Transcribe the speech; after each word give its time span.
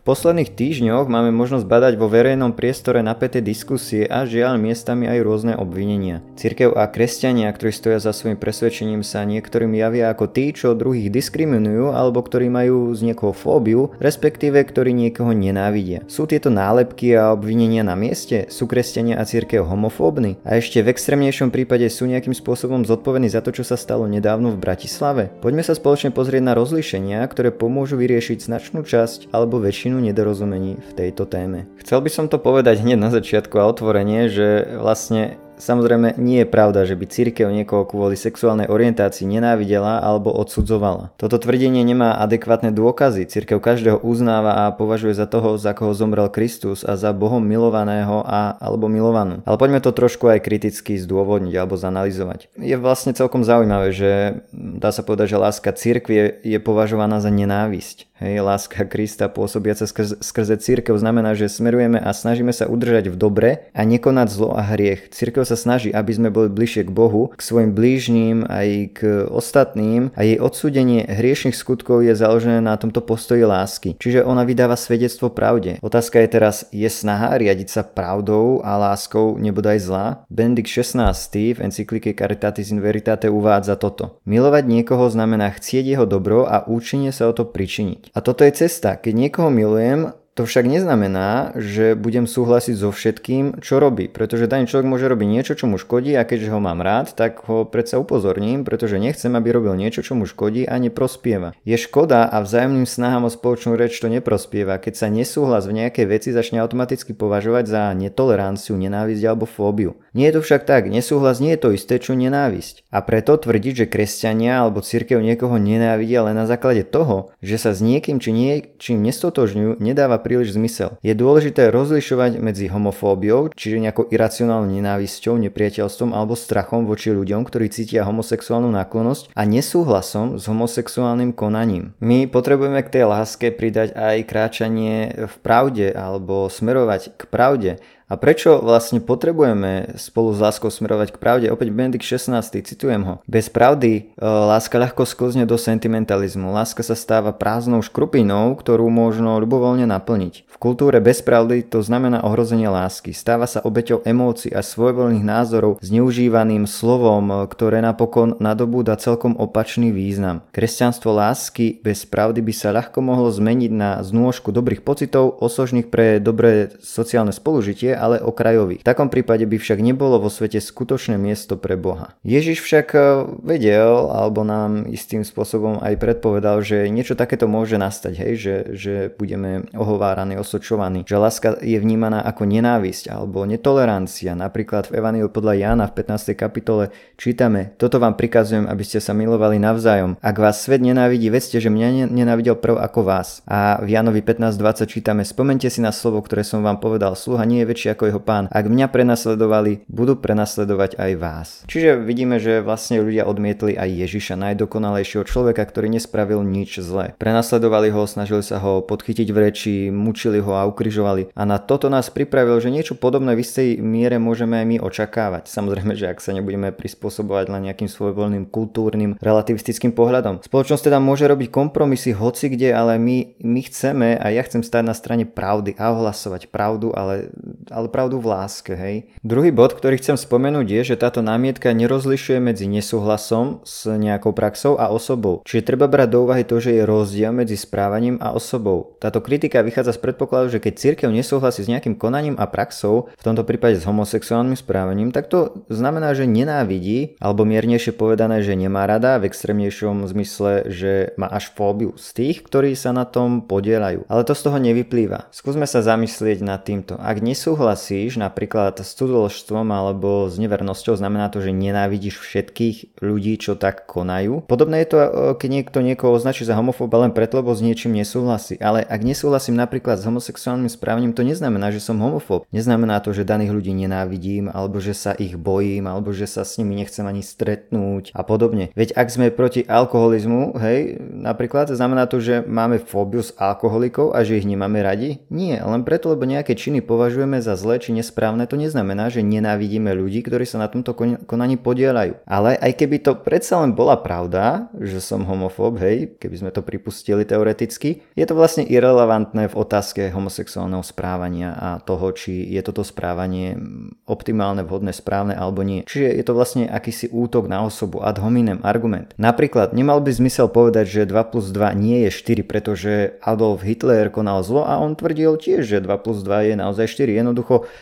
V 0.00 0.08
posledných 0.08 0.56
týždňoch 0.56 1.12
máme 1.12 1.28
možnosť 1.28 1.68
badať 1.68 2.00
vo 2.00 2.08
verejnom 2.08 2.56
priestore 2.56 3.04
napäté 3.04 3.44
diskusie 3.44 4.08
a 4.08 4.24
žiaľ 4.24 4.56
miestami 4.56 5.04
aj 5.04 5.20
rôzne 5.20 5.52
obvinenia. 5.60 6.24
Cirkev 6.40 6.72
a 6.72 6.88
kresťania, 6.88 7.52
ktorí 7.52 7.68
stoja 7.68 8.00
za 8.00 8.16
svojim 8.16 8.40
presvedčením 8.40 9.04
sa 9.04 9.28
niektorým 9.28 9.76
javia 9.76 10.08
ako 10.08 10.32
tí, 10.32 10.56
čo 10.56 10.72
druhých 10.72 11.12
diskriminujú 11.12 11.92
alebo 11.92 12.24
ktorí 12.24 12.48
majú 12.48 12.96
z 12.96 13.12
niekoho 13.12 13.36
fóbiu, 13.36 13.92
respektíve 14.00 14.64
ktorí 14.64 14.96
niekoho 14.96 15.36
nenávidia. 15.36 16.00
Sú 16.08 16.24
tieto 16.24 16.48
nálepky 16.48 17.12
a 17.12 17.36
obvinenia 17.36 17.84
na 17.84 17.92
mieste? 17.92 18.48
Sú 18.48 18.64
kresťania 18.64 19.20
a 19.20 19.28
cirkev 19.28 19.68
homofóbni? 19.68 20.40
A 20.48 20.56
ešte 20.56 20.80
v 20.80 20.96
extrémnejšom 20.96 21.52
prípade 21.52 21.84
sú 21.92 22.08
nejakým 22.08 22.32
spôsobom 22.32 22.88
zodpovední 22.88 23.28
za 23.28 23.44
to, 23.44 23.52
čo 23.52 23.68
sa 23.68 23.76
stalo 23.76 24.08
nedávno 24.08 24.48
v 24.48 24.64
Bratislave? 24.64 25.28
Poďme 25.44 25.60
sa 25.60 25.76
spoločne 25.76 26.08
pozrieť 26.08 26.40
na 26.40 26.56
rozlíšenia, 26.56 27.20
ktoré 27.28 27.52
pomôžu 27.52 28.00
vyriešiť 28.00 28.48
značnú 28.48 28.80
časť 28.80 29.28
alebo 29.36 29.60
väčšinu 29.60 29.90
nedorozumení 30.00 30.80
v 30.80 30.92
tejto 30.96 31.28
téme. 31.28 31.68
Chcel 31.84 32.00
by 32.00 32.10
som 32.10 32.26
to 32.26 32.40
povedať 32.40 32.80
hneď 32.80 32.98
na 32.98 33.10
začiatku 33.12 33.60
a 33.60 33.68
otvorenie, 33.68 34.32
že 34.32 34.80
vlastne 34.80 35.36
Samozrejme, 35.60 36.16
nie 36.16 36.42
je 36.42 36.48
pravda, 36.48 36.88
že 36.88 36.96
by 36.96 37.04
církev 37.04 37.52
niekoho 37.52 37.84
kvôli 37.84 38.16
sexuálnej 38.16 38.72
orientácii 38.72 39.28
nenávidela 39.28 40.00
alebo 40.00 40.32
odsudzovala. 40.32 41.12
Toto 41.20 41.36
tvrdenie 41.36 41.84
nemá 41.84 42.16
adekvátne 42.16 42.72
dôkazy. 42.72 43.28
Církev 43.28 43.60
každého 43.60 44.00
uznáva 44.00 44.64
a 44.66 44.72
považuje 44.72 45.12
za 45.12 45.28
toho, 45.28 45.60
za 45.60 45.76
koho 45.76 45.92
zomrel 45.92 46.32
Kristus 46.32 46.80
a 46.80 46.96
za 46.96 47.12
Bohom 47.12 47.44
milovaného 47.44 48.24
a 48.24 48.56
alebo 48.56 48.88
milovanú. 48.88 49.44
Ale 49.44 49.60
poďme 49.60 49.84
to 49.84 49.92
trošku 49.92 50.32
aj 50.32 50.40
kriticky 50.40 50.96
zdôvodniť 50.96 51.52
alebo 51.60 51.76
zanalizovať. 51.76 52.48
Je 52.56 52.80
vlastne 52.80 53.12
celkom 53.12 53.44
zaujímavé, 53.44 53.92
že 53.92 54.10
dá 54.56 54.88
sa 54.96 55.04
povedať, 55.04 55.36
že 55.36 55.44
láska 55.44 55.76
církvie 55.76 56.40
je 56.40 56.56
považovaná 56.56 57.20
za 57.20 57.28
nenávisť. 57.28 58.09
Hej, 58.20 58.44
láska 58.44 58.84
Krista 58.84 59.32
pôsobiaca 59.32 59.88
skrze, 59.88 60.20
skrze 60.20 60.60
církev 60.60 60.92
znamená, 60.92 61.32
že 61.32 61.48
smerujeme 61.48 61.96
a 61.96 62.12
snažíme 62.12 62.52
sa 62.52 62.68
udržať 62.68 63.08
v 63.08 63.16
dobre 63.16 63.50
a 63.72 63.80
nekonať 63.80 64.28
zlo 64.28 64.52
a 64.52 64.60
hriech. 64.60 65.08
Církev 65.08 65.48
sa 65.48 65.56
snaží, 65.56 65.88
aby 65.88 66.12
sme 66.12 66.28
boli 66.28 66.52
bližšie 66.52 66.84
k 66.84 66.92
Bohu, 66.92 67.32
k 67.32 67.40
svojim 67.40 67.72
blížnym 67.72 68.44
aj 68.44 68.68
k 68.92 69.24
ostatným 69.24 70.12
a 70.12 70.20
jej 70.20 70.36
odsúdenie 70.36 71.08
hriešných 71.08 71.56
skutkov 71.56 72.04
je 72.04 72.12
založené 72.12 72.60
na 72.60 72.76
tomto 72.76 73.00
postoji 73.00 73.40
lásky. 73.40 73.96
Čiže 73.96 74.28
ona 74.28 74.44
vydáva 74.44 74.76
svedectvo 74.76 75.32
pravde. 75.32 75.80
Otázka 75.80 76.20
je 76.20 76.28
teraz, 76.28 76.68
je 76.76 76.92
snaha 76.92 77.40
riadiť 77.40 77.72
sa 77.72 77.88
pravdou 77.88 78.60
a 78.60 78.76
láskou 78.76 79.40
nebodaj 79.40 79.80
zlá? 79.80 80.28
Benedikt 80.28 80.68
16. 80.68 81.56
v 81.56 81.58
encyklike 81.64 82.12
Caritatis 82.12 82.68
in 82.68 82.84
Veritate 82.84 83.32
uvádza 83.32 83.80
toto. 83.80 84.20
Milovať 84.28 84.68
niekoho 84.68 85.08
znamená 85.08 85.48
chcieť 85.56 85.96
jeho 85.96 86.04
dobro 86.04 86.44
a 86.44 86.68
účinne 86.68 87.16
sa 87.16 87.24
o 87.24 87.32
to 87.32 87.48
pričiniť. 87.48 88.09
A 88.10 88.18
toto 88.20 88.42
je 88.42 88.52
cesta. 88.54 88.98
Keď 88.98 89.14
niekoho 89.14 89.48
milujem, 89.50 90.10
to 90.40 90.48
však 90.48 90.64
neznamená, 90.64 91.52
že 91.52 91.92
budem 91.92 92.24
súhlasiť 92.24 92.72
so 92.72 92.88
všetkým, 92.88 93.60
čo 93.60 93.76
robí, 93.76 94.08
pretože 94.08 94.48
daný 94.48 94.72
človek 94.72 94.88
môže 94.88 95.04
robiť 95.04 95.28
niečo, 95.28 95.52
čo 95.52 95.68
mu 95.68 95.76
škodí 95.76 96.16
a 96.16 96.24
keďže 96.24 96.48
ho 96.48 96.64
mám 96.64 96.80
rád, 96.80 97.12
tak 97.12 97.44
ho 97.44 97.68
predsa 97.68 98.00
upozorním, 98.00 98.64
pretože 98.64 98.96
nechcem, 98.96 99.28
aby 99.36 99.52
robil 99.52 99.76
niečo, 99.76 100.00
čo 100.00 100.16
mu 100.16 100.24
škodí 100.24 100.64
a 100.64 100.80
neprospieva. 100.80 101.52
Je 101.68 101.76
škoda 101.76 102.24
a 102.24 102.40
vzájomným 102.40 102.88
snahám 102.88 103.28
o 103.28 103.30
spoločnú 103.30 103.76
reč 103.76 104.00
to 104.00 104.08
neprospieva, 104.08 104.80
keď 104.80 105.04
sa 105.04 105.12
nesúhlas 105.12 105.68
v 105.68 105.76
nejakej 105.84 106.08
veci 106.08 106.32
začne 106.32 106.64
automaticky 106.64 107.12
považovať 107.12 107.68
za 107.68 107.82
netoleranciu, 107.92 108.80
nenávisť 108.80 109.20
alebo 109.28 109.44
fóbiu. 109.44 110.00
Nie 110.16 110.32
je 110.32 110.40
to 110.40 110.44
však 110.48 110.64
tak, 110.64 110.88
nesúhlas 110.88 111.44
nie 111.44 111.52
je 111.52 111.60
to 111.60 111.76
isté, 111.76 112.00
čo 112.00 112.16
nenávisť. 112.16 112.88
A 112.88 113.04
preto 113.04 113.36
tvrdiť, 113.36 113.84
že 113.84 113.92
kresťania 113.92 114.64
alebo 114.64 114.80
cirkev 114.80 115.20
niekoho 115.20 115.60
nenávidia 115.60 116.24
len 116.24 116.40
na 116.40 116.48
základe 116.48 116.88
toho, 116.88 117.28
že 117.44 117.60
sa 117.60 117.76
s 117.76 117.84
niekým 117.84 118.16
či 118.24 118.32
niečím 118.32 119.04
nestotožňujú, 119.04 119.84
nedáva 119.84 120.16
príliš 120.30 120.54
zmysel. 120.54 120.94
Je 121.02 121.10
dôležité 121.10 121.74
rozlišovať 121.74 122.38
medzi 122.38 122.70
homofóbiou, 122.70 123.50
čiže 123.50 123.82
nejakou 123.82 124.06
iracionálnou 124.06 124.70
nenávisťou, 124.70 125.34
nepriateľstvom 125.42 126.14
alebo 126.14 126.38
strachom 126.38 126.86
voči 126.86 127.10
ľuďom, 127.10 127.42
ktorí 127.42 127.66
cítia 127.66 128.06
homosexuálnu 128.06 128.70
náklonosť 128.70 129.34
a 129.34 129.42
nesúhlasom 129.42 130.38
s 130.38 130.46
homosexuálnym 130.46 131.34
konaním. 131.34 131.98
My 131.98 132.30
potrebujeme 132.30 132.78
k 132.86 133.02
tej 133.02 133.04
láske 133.10 133.50
pridať 133.50 133.90
aj 133.98 134.16
kráčanie 134.30 135.26
v 135.26 135.34
pravde 135.42 135.90
alebo 135.90 136.46
smerovať 136.46 137.18
k 137.18 137.22
pravde 137.26 137.72
a 138.10 138.18
prečo 138.18 138.58
vlastne 138.58 138.98
potrebujeme 138.98 139.94
spolu 139.94 140.34
s 140.34 140.42
láskou 140.42 140.66
smerovať 140.66 141.14
k 141.14 141.20
pravde? 141.22 141.46
Opäť 141.46 141.70
Benedikt 141.70 142.02
16. 142.02 142.58
citujem 142.66 143.06
ho. 143.06 143.14
Bez 143.30 143.46
pravdy 143.46 143.92
e, 143.94 144.02
láska 144.18 144.82
ľahko 144.82 145.06
sklzne 145.06 145.46
do 145.46 145.54
sentimentalizmu. 145.54 146.50
Láska 146.50 146.82
sa 146.82 146.98
stáva 146.98 147.30
prázdnou 147.30 147.86
škrupinou, 147.86 148.58
ktorú 148.58 148.90
možno 148.90 149.38
ľubovoľne 149.38 149.86
naplniť. 149.86 150.50
V 150.50 150.56
kultúre 150.58 150.98
bez 150.98 151.22
pravdy 151.22 151.62
to 151.62 151.86
znamená 151.86 152.26
ohrozenie 152.26 152.66
lásky. 152.66 153.14
Stáva 153.14 153.46
sa 153.46 153.62
obeťou 153.62 154.02
emócií 154.02 154.50
a 154.50 154.66
svojvoľných 154.66 155.22
názorov 155.22 155.78
zneužívaným 155.78 156.66
slovom, 156.66 157.46
ktoré 157.46 157.78
napokon 157.78 158.34
nadobúda 158.42 158.98
celkom 158.98 159.38
opačný 159.38 159.94
význam. 159.94 160.42
Kresťanstvo 160.50 161.14
lásky 161.14 161.78
bez 161.78 162.02
pravdy 162.10 162.42
by 162.42 162.52
sa 162.58 162.74
ľahko 162.74 162.98
mohlo 163.06 163.30
zmeniť 163.30 163.70
na 163.70 164.02
znôžku 164.02 164.50
dobrých 164.50 164.82
pocitov, 164.82 165.38
osožných 165.38 165.86
pre 165.86 166.18
dobré 166.18 166.74
sociálne 166.82 167.30
spolužitie 167.30 167.99
ale 168.00 168.16
okrajových. 168.24 168.80
V 168.80 168.88
takom 168.88 169.12
prípade 169.12 169.44
by 169.44 169.60
však 169.60 169.84
nebolo 169.84 170.16
vo 170.16 170.32
svete 170.32 170.56
skutočné 170.56 171.20
miesto 171.20 171.60
pre 171.60 171.76
Boha. 171.76 172.16
Ježiš 172.24 172.64
však 172.64 172.86
e, 172.96 173.00
vedel, 173.44 174.08
alebo 174.08 174.40
nám 174.40 174.88
istým 174.88 175.20
spôsobom 175.20 175.84
aj 175.84 176.00
predpovedal, 176.00 176.64
že 176.64 176.88
niečo 176.88 177.12
takéto 177.12 177.44
môže 177.44 177.76
nastať, 177.76 178.14
hej, 178.16 178.32
že, 178.40 178.56
že 178.72 178.94
budeme 179.12 179.68
ohováraní, 179.76 180.40
osočovaní, 180.40 181.04
že 181.04 181.20
láska 181.20 181.60
je 181.60 181.76
vnímaná 181.76 182.24
ako 182.24 182.48
nenávisť 182.48 183.12
alebo 183.12 183.44
netolerancia. 183.44 184.32
Napríklad 184.32 184.88
v 184.88 184.96
Evaniu 184.96 185.28
podľa 185.28 185.60
Jána 185.60 185.84
v 185.92 186.00
15. 186.00 186.32
kapitole 186.32 186.88
čítame, 187.20 187.76
toto 187.76 188.00
vám 188.00 188.16
prikazujem, 188.16 188.64
aby 188.64 188.84
ste 188.86 189.02
sa 189.02 189.12
milovali 189.12 189.60
navzájom. 189.60 190.16
Ak 190.24 190.40
vás 190.40 190.62
svet 190.64 190.80
nenávidí, 190.80 191.28
vedzte, 191.28 191.60
že 191.60 191.68
mňa 191.68 192.08
nenávidel 192.08 192.56
prv 192.56 192.80
ako 192.80 193.00
vás. 193.04 193.44
A 193.44 193.82
v 193.82 193.98
Jánovi 193.98 194.22
15.20 194.22 194.86
čítame, 194.86 195.22
spomente 195.26 195.66
si 195.66 195.82
na 195.82 195.90
slovo, 195.90 196.22
ktoré 196.22 196.46
som 196.46 196.62
vám 196.62 196.78
povedal, 196.78 197.18
sluha 197.18 197.42
nie 197.44 197.66
je 197.66 197.70
ako 197.92 198.04
jeho 198.10 198.20
pán. 198.22 198.46
Ak 198.50 198.66
mňa 198.70 198.86
prenasledovali, 198.88 199.84
budú 199.90 200.16
prenasledovať 200.16 200.96
aj 200.96 201.12
vás. 201.18 201.48
Čiže 201.66 202.00
vidíme, 202.00 202.38
že 202.38 202.62
vlastne 202.62 203.02
ľudia 203.02 203.26
odmietli 203.26 203.74
aj 203.74 203.90
Ježiša, 204.06 204.38
najdokonalejšieho 204.38 205.24
človeka, 205.26 205.66
ktorý 205.66 205.90
nespravil 205.92 206.42
nič 206.46 206.78
zlé. 206.80 207.18
Prenasledovali 207.18 207.90
ho, 207.90 208.06
snažili 208.06 208.42
sa 208.46 208.62
ho 208.62 208.84
podchytiť 208.84 209.28
v 209.30 209.38
reči, 209.38 209.74
mučili 209.90 210.38
ho 210.38 210.52
a 210.54 210.66
ukrižovali. 210.68 211.34
A 211.34 211.42
na 211.42 211.58
toto 211.58 211.90
nás 211.90 212.12
pripravil, 212.12 212.58
že 212.60 212.72
niečo 212.72 212.94
podobné 212.96 213.34
v 213.34 213.42
istej 213.42 213.68
miere 213.80 214.20
môžeme 214.20 214.60
aj 214.60 214.66
my 214.66 214.76
očakávať. 214.82 215.48
Samozrejme, 215.50 215.96
že 215.96 216.10
ak 216.10 216.20
sa 216.20 216.36
nebudeme 216.36 216.70
prispôsobovať 216.74 217.46
len 217.50 217.70
nejakým 217.70 217.88
svojvoľným 217.88 218.48
kultúrnym 218.50 219.16
relativistickým 219.20 219.94
pohľadom. 219.96 220.44
Spoločnosť 220.44 220.90
teda 220.90 220.98
môže 221.00 221.24
robiť 221.24 221.48
kompromisy 221.48 222.12
hoci 222.12 222.52
kde, 222.52 222.74
ale 222.74 223.00
my, 223.00 223.40
my 223.40 223.60
chceme 223.64 224.08
a 224.18 224.26
ja 224.28 224.42
chcem 224.44 224.60
stať 224.60 224.82
na 224.84 224.94
strane 224.96 225.24
pravdy 225.24 225.78
a 225.80 225.94
ohlasovať 225.94 226.52
pravdu, 226.52 226.92
ale, 226.92 227.32
ale 227.72 227.79
ale 227.80 227.88
pravdu 227.88 228.20
v 228.20 228.28
láske, 228.28 228.76
hej. 228.76 229.08
Druhý 229.24 229.48
bod, 229.48 229.72
ktorý 229.72 229.96
chcem 229.96 230.20
spomenúť 230.20 230.66
je, 230.68 230.82
že 230.92 231.00
táto 231.00 231.24
námietka 231.24 231.72
nerozlišuje 231.72 232.36
medzi 232.36 232.68
nesúhlasom 232.68 233.64
s 233.64 233.88
nejakou 233.88 234.36
praxou 234.36 234.76
a 234.76 234.92
osobou. 234.92 235.40
Čiže 235.48 235.64
treba 235.72 235.88
brať 235.88 236.08
do 236.12 236.18
úvahy 236.28 236.44
to, 236.44 236.60
že 236.60 236.76
je 236.76 236.84
rozdiel 236.84 237.32
medzi 237.32 237.56
správaním 237.56 238.20
a 238.20 238.36
osobou. 238.36 239.00
Táto 239.00 239.24
kritika 239.24 239.64
vychádza 239.64 239.96
z 239.96 240.02
predpokladu, 240.04 240.52
že 240.52 240.60
keď 240.60 240.74
cirkev 240.76 241.08
nesúhlasí 241.08 241.64
s 241.64 241.70
nejakým 241.70 241.96
konaním 241.96 242.36
a 242.36 242.44
praxou, 242.50 243.08
v 243.16 243.24
tomto 243.24 243.46
prípade 243.46 243.80
s 243.80 243.86
homosexuálnym 243.88 244.58
správaním, 244.58 245.14
tak 245.14 245.30
to 245.30 245.64
znamená, 245.70 246.12
že 246.12 246.26
nenávidí, 246.26 247.16
alebo 247.22 247.46
miernejšie 247.46 247.96
povedané, 247.96 248.42
že 248.44 248.58
nemá 248.58 248.84
rada, 248.84 249.16
v 249.16 249.30
extrémnejšom 249.30 250.10
zmysle, 250.10 250.66
že 250.68 250.92
má 251.14 251.30
až 251.30 251.54
fóbiu 251.54 251.94
z 251.94 252.08
tých, 252.12 252.36
ktorí 252.42 252.74
sa 252.74 252.90
na 252.90 253.06
tom 253.06 253.46
podielajú. 253.46 254.04
Ale 254.10 254.26
to 254.26 254.34
z 254.34 254.42
toho 254.50 254.58
nevyplýva. 254.58 255.30
Skúsme 255.30 255.64
sa 255.70 255.80
zamyslieť 255.80 256.42
nad 256.42 256.58
týmto. 256.66 256.98
Ak 256.98 257.22
nesúhlasí 257.22 257.69
nesúhlasíš 257.70 258.18
napríklad 258.18 258.82
s 258.82 258.90
cudoložstvom 258.98 259.70
alebo 259.70 260.26
s 260.26 260.34
nevernosťou, 260.42 260.98
znamená 260.98 261.30
to, 261.30 261.38
že 261.38 261.54
nenávidíš 261.54 262.18
všetkých 262.18 262.98
ľudí, 262.98 263.38
čo 263.38 263.54
tak 263.54 263.86
konajú. 263.86 264.42
Podobné 264.50 264.82
je 264.82 264.88
to, 264.90 264.98
e, 264.98 265.10
keď 265.38 265.48
niekto 265.50 265.78
niekoho 265.78 266.18
označí 266.18 266.42
za 266.42 266.58
homofóba 266.58 267.06
len 267.06 267.14
preto, 267.14 267.38
lebo 267.38 267.54
s 267.54 267.62
niečím 267.62 267.94
nesúhlasí. 267.94 268.58
Ale 268.58 268.82
ak 268.82 269.00
nesúhlasím 269.06 269.54
napríklad 269.54 270.02
s 270.02 270.06
homosexuálnym 270.06 270.66
správaním, 270.66 271.14
to 271.14 271.22
neznamená, 271.22 271.70
že 271.70 271.78
som 271.78 272.02
homofób. 272.02 272.42
Neznamená 272.50 272.98
to, 272.98 273.14
že 273.14 273.28
daných 273.28 273.54
ľudí 273.54 273.70
nenávidím, 273.70 274.50
alebo 274.50 274.82
že 274.82 274.96
sa 274.96 275.14
ich 275.14 275.38
bojím, 275.38 275.86
alebo 275.86 276.10
že 276.10 276.26
sa 276.26 276.42
s 276.42 276.58
nimi 276.58 276.74
nechcem 276.74 277.06
ani 277.06 277.22
stretnúť 277.22 278.10
a 278.18 278.26
podobne. 278.26 278.74
Veď 278.74 278.98
ak 278.98 279.08
sme 279.14 279.30
proti 279.30 279.62
alkoholizmu, 279.62 280.58
hej, 280.58 280.98
napríklad, 280.98 281.70
znamená 281.70 282.10
to, 282.10 282.18
že 282.18 282.42
máme 282.42 282.82
fóbiu 282.82 283.22
z 283.22 283.30
alkoholikov 283.38 284.10
a 284.10 284.26
že 284.26 284.42
ich 284.42 284.48
nemáme 284.48 284.82
radi? 284.82 285.22
Nie, 285.30 285.62
len 285.62 285.86
preto, 285.86 286.10
lebo 286.10 286.26
nejaké 286.26 286.58
činy 286.58 286.82
považujeme 286.82 287.38
za 287.38 287.59
zlé 287.60 287.76
či 287.76 287.92
nesprávne, 287.92 288.48
to 288.48 288.56
neznamená, 288.56 289.12
že 289.12 289.20
nenávidíme 289.20 289.92
ľudí, 289.92 290.24
ktorí 290.24 290.48
sa 290.48 290.56
na 290.56 290.72
tomto 290.72 290.96
konaní 291.28 291.60
podielajú. 291.60 292.24
Ale 292.24 292.56
aj 292.56 292.72
keby 292.80 293.04
to 293.04 293.12
predsa 293.20 293.60
len 293.60 293.76
bola 293.76 294.00
pravda, 294.00 294.72
že 294.80 295.04
som 295.04 295.28
homofób, 295.28 295.76
hej, 295.84 296.16
keby 296.16 296.36
sme 296.40 296.50
to 296.54 296.64
pripustili 296.64 297.28
teoreticky, 297.28 298.00
je 298.16 298.24
to 298.24 298.32
vlastne 298.32 298.64
irrelevantné 298.64 299.52
v 299.52 299.58
otázke 299.58 300.08
homosexuálneho 300.08 300.80
správania 300.80 301.52
a 301.52 301.68
toho, 301.82 302.14
či 302.14 302.48
je 302.48 302.62
toto 302.62 302.86
správanie 302.86 303.58
optimálne, 304.06 304.62
vhodné, 304.62 304.94
správne 304.94 305.34
alebo 305.34 305.66
nie. 305.66 305.82
Čiže 305.84 306.06
je 306.14 306.24
to 306.24 306.32
vlastne 306.36 306.64
akýsi 306.70 307.10
útok 307.10 307.50
na 307.50 307.66
osobu 307.66 308.00
ad 308.04 308.22
hominem 308.22 308.62
argument. 308.62 309.12
Napríklad, 309.18 309.74
nemal 309.74 309.98
by 310.04 310.14
zmysel 310.14 310.46
povedať, 310.46 310.86
že 310.86 311.10
2 311.10 311.32
plus 311.32 311.50
2 311.50 311.74
nie 311.74 312.06
je 312.06 312.10
4, 312.14 312.46
pretože 312.46 312.92
Adolf 313.24 313.66
Hitler 313.66 314.12
konal 314.12 314.44
zlo 314.46 314.62
a 314.62 314.78
on 314.78 314.94
tvrdil 314.94 315.40
tiež, 315.40 315.66
že 315.66 315.78
2 315.82 316.04
plus 316.04 316.22
2 316.22 316.52
je 316.52 316.54
naozaj 316.54 316.86
4. 316.86 317.20
Jednoducho 317.24 317.39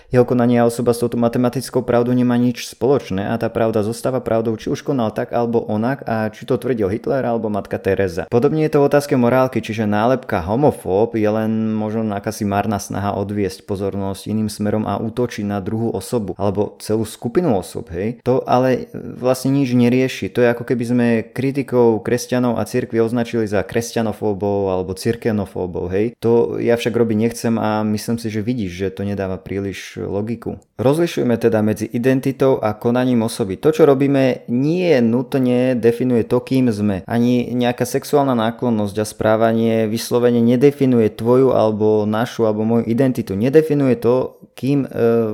jeho 0.08 0.24
konanie 0.24 0.60
a 0.62 0.68
osoba 0.68 0.94
s 0.94 1.02
touto 1.02 1.20
matematickou 1.20 1.82
pravdou 1.84 2.14
nemá 2.14 2.34
nič 2.38 2.66
spoločné 2.68 3.28
a 3.30 3.34
tá 3.36 3.50
pravda 3.52 3.84
zostáva 3.84 4.22
pravdou, 4.22 4.56
či 4.56 4.70
už 4.72 4.82
konal 4.82 5.10
tak 5.12 5.32
alebo 5.34 5.62
onak 5.66 6.02
a 6.06 6.30
či 6.32 6.48
to 6.48 6.56
tvrdil 6.56 6.88
Hitler 6.88 7.22
alebo 7.24 7.52
matka 7.52 7.78
Teresa. 7.78 8.26
Podobne 8.30 8.64
je 8.66 8.72
to 8.72 8.82
v 8.82 8.88
otázke 8.88 9.14
morálky, 9.18 9.60
čiže 9.60 9.88
nálepka 9.88 10.44
homofób 10.44 11.18
je 11.18 11.28
len 11.28 11.74
možno 11.74 12.08
akási 12.14 12.46
marná 12.48 12.78
snaha 12.78 13.14
odviesť 13.16 13.64
pozornosť 13.66 14.30
iným 14.30 14.48
smerom 14.48 14.84
a 14.86 14.96
útočiť 15.00 15.44
na 15.46 15.58
druhú 15.58 15.90
osobu 15.92 16.34
alebo 16.38 16.78
celú 16.78 17.04
skupinu 17.08 17.56
osob, 17.58 17.90
hej. 17.90 18.20
To 18.22 18.44
ale 18.46 18.88
vlastne 18.94 19.50
nič 19.54 19.74
nerieši. 19.74 20.30
To 20.32 20.44
je 20.44 20.52
ako 20.52 20.64
keby 20.64 20.84
sme 20.84 21.06
kritikov 21.26 22.04
kresťanov 22.06 22.60
a 22.60 22.66
cirkvi 22.68 23.00
označili 23.02 23.48
za 23.48 23.64
kresťanofóbov 23.64 24.70
alebo 24.70 24.92
cirkenofóbov, 24.94 25.90
hej. 25.90 26.14
To 26.22 26.60
ja 26.60 26.76
však 26.76 26.94
robiť 26.94 27.16
nechcem 27.18 27.54
a 27.56 27.82
myslím 27.82 28.16
si, 28.20 28.28
že 28.28 28.44
vidíš, 28.44 28.72
že 28.74 28.88
to 28.94 29.02
nedáva 29.02 29.40
príliš 29.48 29.96
logiku. 29.96 30.60
Rozlišujeme 30.76 31.40
teda 31.40 31.64
medzi 31.64 31.88
identitou 31.88 32.60
a 32.60 32.76
konaním 32.76 33.24
osoby. 33.24 33.56
To, 33.56 33.72
čo 33.72 33.88
robíme, 33.88 34.44
nie 34.52 34.92
nutne 35.00 35.72
definuje 35.72 36.28
to, 36.28 36.44
kým 36.44 36.68
sme. 36.68 37.00
Ani 37.08 37.48
nejaká 37.56 37.88
sexuálna 37.88 38.36
náklonnosť 38.36 38.96
a 39.00 39.08
správanie 39.08 39.88
vyslovene 39.88 40.44
nedefinuje 40.44 41.08
tvoju 41.16 41.56
alebo 41.56 42.04
našu 42.04 42.44
alebo 42.44 42.68
moju 42.68 42.84
identitu. 42.84 43.32
Nedefinuje 43.32 43.96
to, 43.96 44.36
kým 44.58 44.82
e, 44.82 44.88